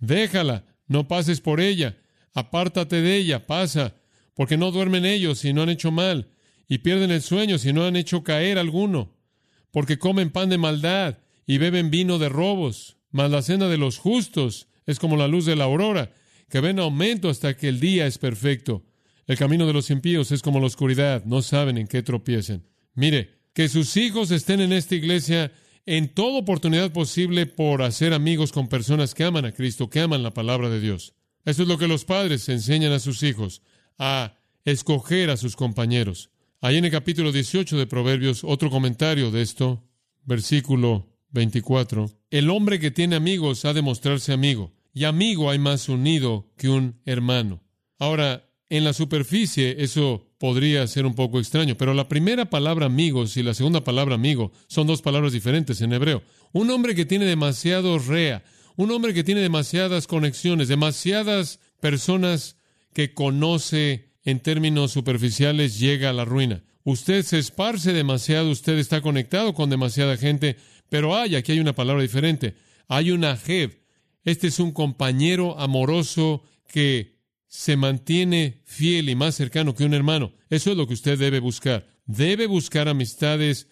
Déjala, 0.00 0.64
no 0.88 1.06
pases 1.06 1.40
por 1.40 1.60
ella, 1.60 1.98
apártate 2.32 3.02
de 3.02 3.16
ella, 3.16 3.46
pasa, 3.46 3.94
porque 4.34 4.56
no 4.56 4.70
duermen 4.70 5.04
ellos 5.04 5.38
si 5.38 5.52
no 5.52 5.62
han 5.62 5.68
hecho 5.68 5.92
mal, 5.92 6.30
y 6.66 6.78
pierden 6.78 7.10
el 7.10 7.20
sueño 7.20 7.58
si 7.58 7.72
no 7.74 7.84
han 7.84 7.96
hecho 7.96 8.24
caer 8.24 8.58
alguno, 8.58 9.14
porque 9.70 9.98
comen 9.98 10.30
pan 10.30 10.48
de 10.48 10.56
maldad 10.56 11.18
y 11.46 11.58
beben 11.58 11.90
vino 11.90 12.18
de 12.18 12.30
robos, 12.30 12.96
mas 13.10 13.30
la 13.30 13.42
cena 13.42 13.68
de 13.68 13.76
los 13.76 13.98
justos 13.98 14.68
es 14.86 14.98
como 14.98 15.18
la 15.18 15.28
luz 15.28 15.44
de 15.44 15.56
la 15.56 15.64
aurora, 15.64 16.14
que 16.48 16.60
ven 16.60 16.78
aumento 16.78 17.28
hasta 17.28 17.54
que 17.56 17.68
el 17.68 17.80
día 17.80 18.06
es 18.06 18.16
perfecto. 18.16 18.84
El 19.26 19.36
camino 19.36 19.66
de 19.66 19.74
los 19.74 19.90
impíos 19.90 20.32
es 20.32 20.42
como 20.42 20.58
la 20.58 20.66
oscuridad, 20.66 21.24
no 21.24 21.42
saben 21.42 21.76
en 21.76 21.86
qué 21.86 22.02
tropiecen. 22.02 22.66
Mire, 22.94 23.40
que 23.52 23.68
sus 23.68 23.96
hijos 23.96 24.30
estén 24.30 24.60
en 24.60 24.72
esta 24.72 24.94
iglesia 24.94 25.52
en 25.86 26.08
toda 26.12 26.38
oportunidad 26.38 26.92
posible 26.92 27.46
por 27.46 27.82
hacer 27.82 28.12
amigos 28.12 28.52
con 28.52 28.68
personas 28.68 29.14
que 29.14 29.24
aman 29.24 29.44
a 29.44 29.52
Cristo, 29.52 29.90
que 29.90 30.00
aman 30.00 30.22
la 30.22 30.34
palabra 30.34 30.68
de 30.68 30.80
Dios. 30.80 31.14
Eso 31.44 31.62
es 31.62 31.68
lo 31.68 31.78
que 31.78 31.88
los 31.88 32.04
padres 32.04 32.48
enseñan 32.48 32.92
a 32.92 32.98
sus 32.98 33.22
hijos, 33.22 33.62
a 33.98 34.36
escoger 34.64 35.30
a 35.30 35.36
sus 35.36 35.56
compañeros. 35.56 36.30
Ahí 36.60 36.76
en 36.76 36.84
el 36.84 36.90
capítulo 36.90 37.32
18 37.32 37.78
de 37.78 37.86
Proverbios, 37.86 38.44
otro 38.44 38.70
comentario 38.70 39.30
de 39.30 39.42
esto, 39.42 39.82
versículo 40.24 41.08
24. 41.30 42.10
El 42.30 42.50
hombre 42.50 42.78
que 42.78 42.90
tiene 42.90 43.16
amigos 43.16 43.64
ha 43.64 43.72
de 43.72 43.82
mostrarse 43.82 44.32
amigo, 44.32 44.72
y 44.92 45.04
amigo 45.04 45.50
hay 45.50 45.58
más 45.58 45.88
unido 45.88 46.52
que 46.56 46.68
un 46.68 47.00
hermano. 47.06 47.62
Ahora, 47.98 48.49
en 48.70 48.84
la 48.84 48.92
superficie 48.92 49.76
eso 49.80 50.26
podría 50.38 50.86
ser 50.86 51.04
un 51.04 51.14
poco 51.14 51.40
extraño, 51.40 51.76
pero 51.76 51.92
la 51.92 52.08
primera 52.08 52.48
palabra 52.48 52.86
amigos 52.86 53.36
y 53.36 53.42
la 53.42 53.52
segunda 53.52 53.82
palabra 53.84 54.14
amigo 54.14 54.52
son 54.68 54.86
dos 54.86 55.02
palabras 55.02 55.32
diferentes 55.32 55.80
en 55.82 55.92
hebreo. 55.92 56.22
Un 56.52 56.70
hombre 56.70 56.94
que 56.94 57.04
tiene 57.04 57.26
demasiado 57.26 57.98
rea, 57.98 58.44
un 58.76 58.90
hombre 58.92 59.12
que 59.12 59.24
tiene 59.24 59.40
demasiadas 59.40 60.06
conexiones, 60.06 60.68
demasiadas 60.68 61.58
personas 61.80 62.56
que 62.94 63.12
conoce 63.12 64.12
en 64.24 64.38
términos 64.38 64.92
superficiales 64.92 65.78
llega 65.78 66.10
a 66.10 66.14
la 66.14 66.24
ruina. 66.24 66.62
Usted 66.84 67.24
se 67.24 67.38
esparce 67.38 67.92
demasiado, 67.92 68.50
usted 68.50 68.78
está 68.78 69.00
conectado 69.00 69.52
con 69.52 69.68
demasiada 69.68 70.16
gente, 70.16 70.56
pero 70.88 71.16
hay, 71.16 71.34
aquí 71.34 71.52
hay 71.52 71.60
una 71.60 71.74
palabra 71.74 72.02
diferente, 72.02 72.54
hay 72.88 73.10
una 73.10 73.36
jeb. 73.36 73.82
Este 74.24 74.46
es 74.46 74.60
un 74.60 74.72
compañero 74.72 75.58
amoroso 75.58 76.42
que 76.68 77.19
se 77.50 77.76
mantiene 77.76 78.62
fiel 78.64 79.08
y 79.08 79.16
más 79.16 79.34
cercano 79.34 79.74
que 79.74 79.84
un 79.84 79.92
hermano. 79.92 80.32
Eso 80.50 80.70
es 80.70 80.76
lo 80.76 80.86
que 80.86 80.94
usted 80.94 81.18
debe 81.18 81.40
buscar. 81.40 81.88
Debe 82.06 82.46
buscar 82.46 82.88
amistades 82.88 83.66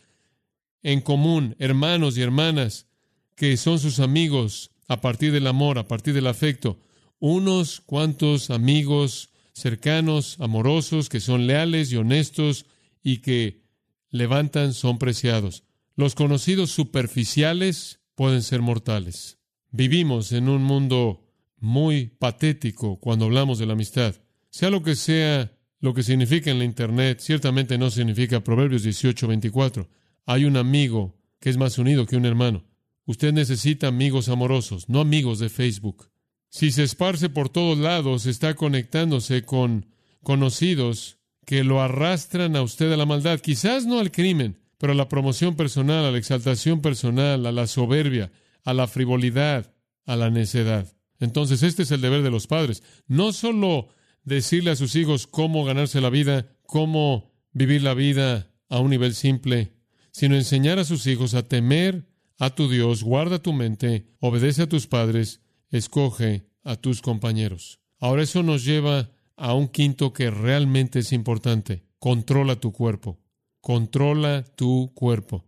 en 0.82 1.00
común, 1.00 1.54
hermanos 1.60 2.18
y 2.18 2.22
hermanas 2.22 2.88
que 3.36 3.56
son 3.56 3.78
sus 3.78 4.00
amigos 4.00 4.72
a 4.88 5.00
partir 5.00 5.30
del 5.30 5.46
amor, 5.46 5.78
a 5.78 5.86
partir 5.86 6.12
del 6.12 6.26
afecto. 6.26 6.80
Unos 7.20 7.80
cuantos 7.80 8.50
amigos 8.50 9.30
cercanos, 9.52 10.40
amorosos, 10.40 11.08
que 11.08 11.20
son 11.20 11.46
leales 11.46 11.92
y 11.92 11.96
honestos 11.96 12.66
y 13.00 13.18
que 13.18 13.62
levantan 14.10 14.74
son 14.74 14.98
preciados. 14.98 15.62
Los 15.94 16.16
conocidos 16.16 16.72
superficiales 16.72 18.00
pueden 18.16 18.42
ser 18.42 18.60
mortales. 18.60 19.38
Vivimos 19.70 20.32
en 20.32 20.48
un 20.48 20.64
mundo 20.64 21.27
muy 21.60 22.06
patético 22.06 22.98
cuando 23.00 23.26
hablamos 23.26 23.58
de 23.58 23.66
la 23.66 23.74
amistad. 23.74 24.14
Sea 24.50 24.70
lo 24.70 24.82
que 24.82 24.94
sea 24.94 25.52
lo 25.80 25.94
que 25.94 26.02
significa 26.02 26.50
en 26.50 26.58
la 26.58 26.64
Internet, 26.64 27.20
ciertamente 27.20 27.78
no 27.78 27.90
significa 27.90 28.42
Proverbios 28.42 28.82
18:24. 28.82 29.88
Hay 30.26 30.44
un 30.44 30.56
amigo 30.56 31.16
que 31.40 31.50
es 31.50 31.56
más 31.56 31.78
unido 31.78 32.06
que 32.06 32.16
un 32.16 32.26
hermano. 32.26 32.64
Usted 33.06 33.32
necesita 33.32 33.86
amigos 33.86 34.28
amorosos, 34.28 34.88
no 34.88 35.00
amigos 35.00 35.38
de 35.38 35.48
Facebook. 35.48 36.10
Si 36.50 36.72
se 36.72 36.82
esparce 36.82 37.28
por 37.28 37.48
todos 37.48 37.78
lados, 37.78 38.26
está 38.26 38.54
conectándose 38.54 39.42
con 39.42 39.86
conocidos 40.22 41.18
que 41.46 41.64
lo 41.64 41.80
arrastran 41.80 42.56
a 42.56 42.62
usted 42.62 42.92
a 42.92 42.96
la 42.96 43.06
maldad, 43.06 43.40
quizás 43.40 43.86
no 43.86 44.00
al 44.00 44.10
crimen, 44.10 44.58
pero 44.78 44.92
a 44.92 44.96
la 44.96 45.08
promoción 45.08 45.56
personal, 45.56 46.04
a 46.04 46.10
la 46.10 46.18
exaltación 46.18 46.82
personal, 46.82 47.46
a 47.46 47.52
la 47.52 47.66
soberbia, 47.66 48.32
a 48.64 48.74
la 48.74 48.86
frivolidad, 48.86 49.74
a 50.04 50.16
la 50.16 50.30
necedad. 50.30 50.97
Entonces, 51.20 51.62
este 51.62 51.82
es 51.82 51.90
el 51.90 52.00
deber 52.00 52.22
de 52.22 52.30
los 52.30 52.46
padres. 52.46 52.82
No 53.06 53.32
solo 53.32 53.88
decirle 54.24 54.70
a 54.70 54.76
sus 54.76 54.94
hijos 54.96 55.26
cómo 55.26 55.64
ganarse 55.64 56.00
la 56.00 56.10
vida, 56.10 56.54
cómo 56.62 57.32
vivir 57.52 57.82
la 57.82 57.94
vida 57.94 58.52
a 58.68 58.80
un 58.80 58.90
nivel 58.90 59.14
simple, 59.14 59.72
sino 60.12 60.36
enseñar 60.36 60.78
a 60.78 60.84
sus 60.84 61.06
hijos 61.06 61.34
a 61.34 61.42
temer 61.42 62.08
a 62.38 62.50
tu 62.50 62.68
Dios, 62.68 63.02
guarda 63.02 63.42
tu 63.42 63.52
mente, 63.52 64.06
obedece 64.20 64.62
a 64.62 64.68
tus 64.68 64.86
padres, 64.86 65.40
escoge 65.70 66.46
a 66.62 66.76
tus 66.76 67.02
compañeros. 67.02 67.80
Ahora 67.98 68.22
eso 68.22 68.42
nos 68.42 68.64
lleva 68.64 69.10
a 69.36 69.54
un 69.54 69.68
quinto 69.68 70.12
que 70.12 70.30
realmente 70.30 71.00
es 71.00 71.12
importante. 71.12 71.84
Controla 71.98 72.56
tu 72.56 72.72
cuerpo. 72.72 73.18
Controla 73.60 74.44
tu 74.54 74.92
cuerpo. 74.94 75.47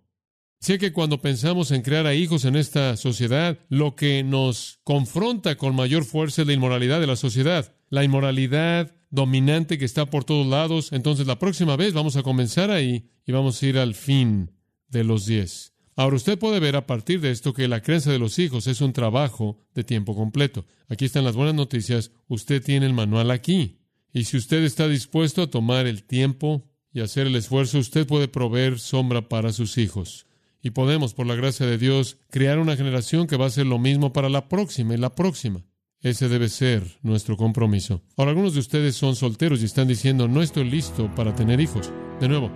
Sé 0.62 0.78
que 0.78 0.92
cuando 0.92 1.22
pensamos 1.22 1.70
en 1.70 1.80
crear 1.80 2.06
a 2.06 2.14
hijos 2.14 2.44
en 2.44 2.54
esta 2.54 2.98
sociedad, 2.98 3.58
lo 3.70 3.96
que 3.96 4.22
nos 4.22 4.78
confronta 4.84 5.56
con 5.56 5.74
mayor 5.74 6.04
fuerza 6.04 6.42
es 6.42 6.46
la 6.46 6.52
inmoralidad 6.52 7.00
de 7.00 7.06
la 7.06 7.16
sociedad. 7.16 7.74
La 7.88 8.04
inmoralidad 8.04 8.94
dominante 9.08 9.78
que 9.78 9.86
está 9.86 10.04
por 10.04 10.24
todos 10.24 10.46
lados. 10.46 10.92
Entonces 10.92 11.26
la 11.26 11.38
próxima 11.38 11.76
vez 11.76 11.94
vamos 11.94 12.16
a 12.16 12.22
comenzar 12.22 12.70
ahí 12.70 13.08
y 13.26 13.32
vamos 13.32 13.62
a 13.62 13.66
ir 13.66 13.78
al 13.78 13.94
fin 13.94 14.50
de 14.88 15.02
los 15.02 15.24
diez. 15.24 15.72
Ahora 15.96 16.16
usted 16.16 16.38
puede 16.38 16.60
ver 16.60 16.76
a 16.76 16.86
partir 16.86 17.22
de 17.22 17.30
esto 17.30 17.54
que 17.54 17.66
la 17.66 17.80
creencia 17.80 18.12
de 18.12 18.18
los 18.18 18.38
hijos 18.38 18.66
es 18.66 18.82
un 18.82 18.92
trabajo 18.92 19.64
de 19.74 19.82
tiempo 19.82 20.14
completo. 20.14 20.66
Aquí 20.88 21.06
están 21.06 21.24
las 21.24 21.36
buenas 21.36 21.54
noticias. 21.54 22.12
Usted 22.28 22.62
tiene 22.62 22.84
el 22.84 22.92
manual 22.92 23.30
aquí. 23.30 23.78
Y 24.12 24.24
si 24.24 24.36
usted 24.36 24.62
está 24.62 24.88
dispuesto 24.88 25.40
a 25.40 25.50
tomar 25.50 25.86
el 25.86 26.04
tiempo 26.04 26.70
y 26.92 27.00
hacer 27.00 27.28
el 27.28 27.36
esfuerzo, 27.36 27.78
usted 27.78 28.06
puede 28.06 28.28
proveer 28.28 28.78
sombra 28.78 29.26
para 29.26 29.54
sus 29.54 29.78
hijos. 29.78 30.26
Y 30.62 30.70
podemos, 30.70 31.14
por 31.14 31.26
la 31.26 31.34
gracia 31.34 31.66
de 31.66 31.78
Dios, 31.78 32.18
crear 32.30 32.58
una 32.58 32.76
generación 32.76 33.26
que 33.26 33.36
va 33.36 33.44
a 33.44 33.48
hacer 33.48 33.66
lo 33.66 33.78
mismo 33.78 34.12
para 34.12 34.28
la 34.28 34.48
próxima 34.48 34.94
y 34.94 34.98
la 34.98 35.14
próxima. 35.14 35.64
Ese 36.02 36.28
debe 36.28 36.48
ser 36.48 36.98
nuestro 37.02 37.36
compromiso. 37.36 38.02
Ahora, 38.16 38.30
algunos 38.30 38.54
de 38.54 38.60
ustedes 38.60 38.96
son 38.96 39.16
solteros 39.16 39.60
y 39.60 39.66
están 39.66 39.88
diciendo, 39.88 40.28
no 40.28 40.42
estoy 40.42 40.64
listo 40.64 41.14
para 41.14 41.34
tener 41.34 41.60
hijos. 41.60 41.92
De 42.20 42.28
nuevo, 42.28 42.50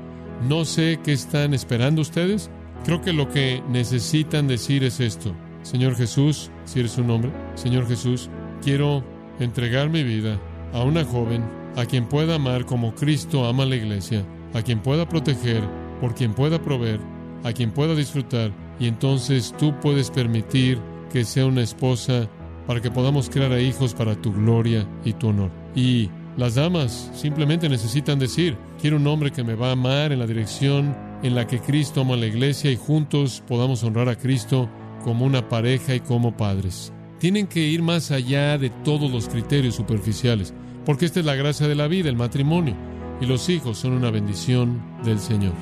no 0.48 0.64
sé 0.64 0.98
qué 1.04 1.12
están 1.12 1.54
esperando 1.54 2.02
ustedes. 2.02 2.50
Creo 2.84 3.00
que 3.00 3.12
lo 3.12 3.30
que 3.30 3.62
necesitan 3.68 4.48
decir 4.48 4.84
es 4.84 5.00
esto. 5.00 5.34
Señor 5.62 5.96
Jesús, 5.96 6.50
si 6.64 6.80
eres 6.80 6.98
un 6.98 7.10
hombre, 7.10 7.32
Señor 7.54 7.86
Jesús, 7.88 8.28
quiero 8.62 9.04
entregar 9.40 9.88
mi 9.88 10.02
vida 10.02 10.40
a 10.72 10.82
una 10.82 11.04
joven 11.04 11.44
a 11.76 11.86
quien 11.86 12.06
pueda 12.06 12.36
amar 12.36 12.66
como 12.66 12.94
Cristo 12.94 13.46
ama 13.46 13.64
a 13.64 13.66
la 13.66 13.76
iglesia, 13.76 14.24
a 14.52 14.62
quien 14.62 14.80
pueda 14.80 15.08
proteger, 15.08 15.62
por 16.00 16.14
quien 16.14 16.34
pueda 16.34 16.62
proveer, 16.62 17.00
a 17.44 17.52
quien 17.52 17.70
pueda 17.70 17.94
disfrutar, 17.94 18.50
y 18.80 18.88
entonces 18.88 19.54
tú 19.58 19.72
puedes 19.80 20.10
permitir 20.10 20.80
que 21.12 21.24
sea 21.24 21.46
una 21.46 21.62
esposa 21.62 22.28
para 22.66 22.80
que 22.80 22.90
podamos 22.90 23.30
crear 23.30 23.52
a 23.52 23.60
hijos 23.60 23.94
para 23.94 24.20
tu 24.20 24.32
gloria 24.32 24.84
y 25.04 25.12
tu 25.12 25.28
honor. 25.28 25.50
Y 25.76 26.10
las 26.36 26.56
damas 26.56 27.10
simplemente 27.14 27.68
necesitan 27.68 28.18
decir, 28.18 28.56
quiero 28.80 28.96
un 28.96 29.06
hombre 29.06 29.30
que 29.30 29.44
me 29.44 29.54
va 29.54 29.68
a 29.68 29.72
amar 29.72 30.10
en 30.10 30.18
la 30.18 30.26
dirección 30.26 30.96
en 31.22 31.34
la 31.34 31.46
que 31.46 31.60
Cristo 31.60 32.00
ama 32.00 32.14
a 32.14 32.16
la 32.16 32.26
iglesia 32.26 32.70
y 32.70 32.76
juntos 32.76 33.42
podamos 33.46 33.84
honrar 33.84 34.08
a 34.08 34.16
Cristo 34.16 34.68
como 35.04 35.24
una 35.24 35.48
pareja 35.48 35.94
y 35.94 36.00
como 36.00 36.36
padres. 36.36 36.92
Tienen 37.18 37.46
que 37.46 37.60
ir 37.60 37.82
más 37.82 38.10
allá 38.10 38.58
de 38.58 38.70
todos 38.70 39.10
los 39.10 39.28
criterios 39.28 39.74
superficiales, 39.74 40.52
porque 40.84 41.06
esta 41.06 41.20
es 41.20 41.26
la 41.26 41.34
gracia 41.34 41.68
de 41.68 41.74
la 41.74 41.86
vida, 41.86 42.08
el 42.08 42.16
matrimonio, 42.16 42.74
y 43.20 43.26
los 43.26 43.48
hijos 43.48 43.78
son 43.78 43.92
una 43.92 44.10
bendición 44.10 44.82
del 45.04 45.20
Señor. 45.20 45.52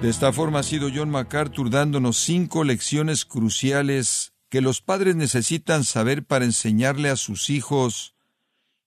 De 0.00 0.08
esta 0.08 0.32
forma 0.32 0.60
ha 0.60 0.62
sido 0.62 0.90
John 0.94 1.10
MacArthur 1.10 1.70
dándonos 1.70 2.18
cinco 2.18 2.62
lecciones 2.62 3.24
cruciales 3.24 4.32
que 4.48 4.60
los 4.60 4.80
padres 4.80 5.16
necesitan 5.16 5.82
saber 5.82 6.24
para 6.24 6.44
enseñarle 6.44 7.10
a 7.10 7.16
sus 7.16 7.50
hijos, 7.50 8.14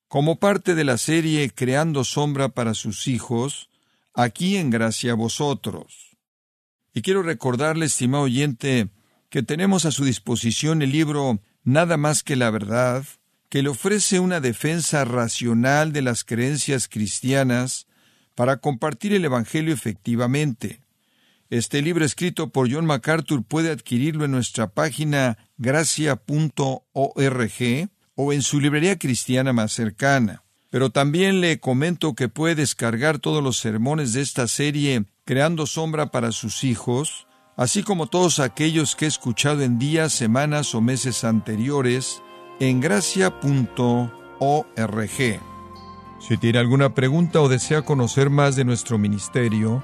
como 0.07 0.39
parte 0.39 0.73
de 0.73 0.85
la 0.85 0.97
serie 0.97 1.49
Creando 1.49 2.05
Sombra 2.05 2.49
para 2.49 2.73
sus 2.73 3.09
hijos, 3.09 3.69
aquí 4.13 4.55
en 4.55 4.69
Gracia 4.69 5.11
a 5.11 5.15
Vosotros. 5.15 6.17
Y 6.93 7.01
quiero 7.01 7.23
recordarle, 7.23 7.87
estimado 7.87 8.23
oyente, 8.23 8.89
que 9.29 9.43
tenemos 9.43 9.83
a 9.83 9.91
su 9.91 10.05
disposición 10.05 10.81
el 10.81 10.93
libro 10.93 11.41
Nada 11.63 11.97
más 11.97 12.23
que 12.23 12.37
la 12.37 12.49
verdad, 12.51 13.05
que 13.49 13.61
le 13.61 13.69
ofrece 13.69 14.19
una 14.19 14.39
defensa 14.39 15.03
racional 15.03 15.91
de 15.91 16.01
las 16.01 16.23
creencias 16.23 16.87
cristianas 16.87 17.85
para 18.33 18.57
compartir 18.57 19.13
el 19.13 19.25
Evangelio 19.25 19.73
efectivamente. 19.73 20.80
Este 21.51 21.81
libro 21.81 22.05
escrito 22.05 22.49
por 22.49 22.71
John 22.71 22.85
MacArthur 22.85 23.43
puede 23.43 23.71
adquirirlo 23.71 24.23
en 24.23 24.31
nuestra 24.31 24.67
página 24.67 25.37
gracia.org 25.57 26.79
o 28.15 28.31
en 28.31 28.41
su 28.41 28.61
librería 28.61 28.97
cristiana 28.97 29.51
más 29.51 29.73
cercana. 29.73 30.45
Pero 30.69 30.91
también 30.91 31.41
le 31.41 31.59
comento 31.59 32.15
que 32.15 32.29
puede 32.29 32.55
descargar 32.55 33.19
todos 33.19 33.43
los 33.43 33.57
sermones 33.57 34.13
de 34.13 34.21
esta 34.21 34.47
serie 34.47 35.03
Creando 35.25 35.65
Sombra 35.65 36.09
para 36.09 36.31
sus 36.31 36.63
hijos, 36.63 37.27
así 37.57 37.83
como 37.83 38.07
todos 38.07 38.39
aquellos 38.39 38.95
que 38.95 39.03
he 39.03 39.09
escuchado 39.09 39.61
en 39.61 39.77
días, 39.77 40.13
semanas 40.13 40.73
o 40.73 40.79
meses 40.79 41.25
anteriores 41.25 42.21
en 42.61 42.79
gracia.org. 42.79 43.41
Si 46.21 46.37
tiene 46.37 46.59
alguna 46.59 46.95
pregunta 46.95 47.41
o 47.41 47.49
desea 47.49 47.81
conocer 47.81 48.29
más 48.29 48.55
de 48.55 48.63
nuestro 48.63 48.97
ministerio, 48.97 49.83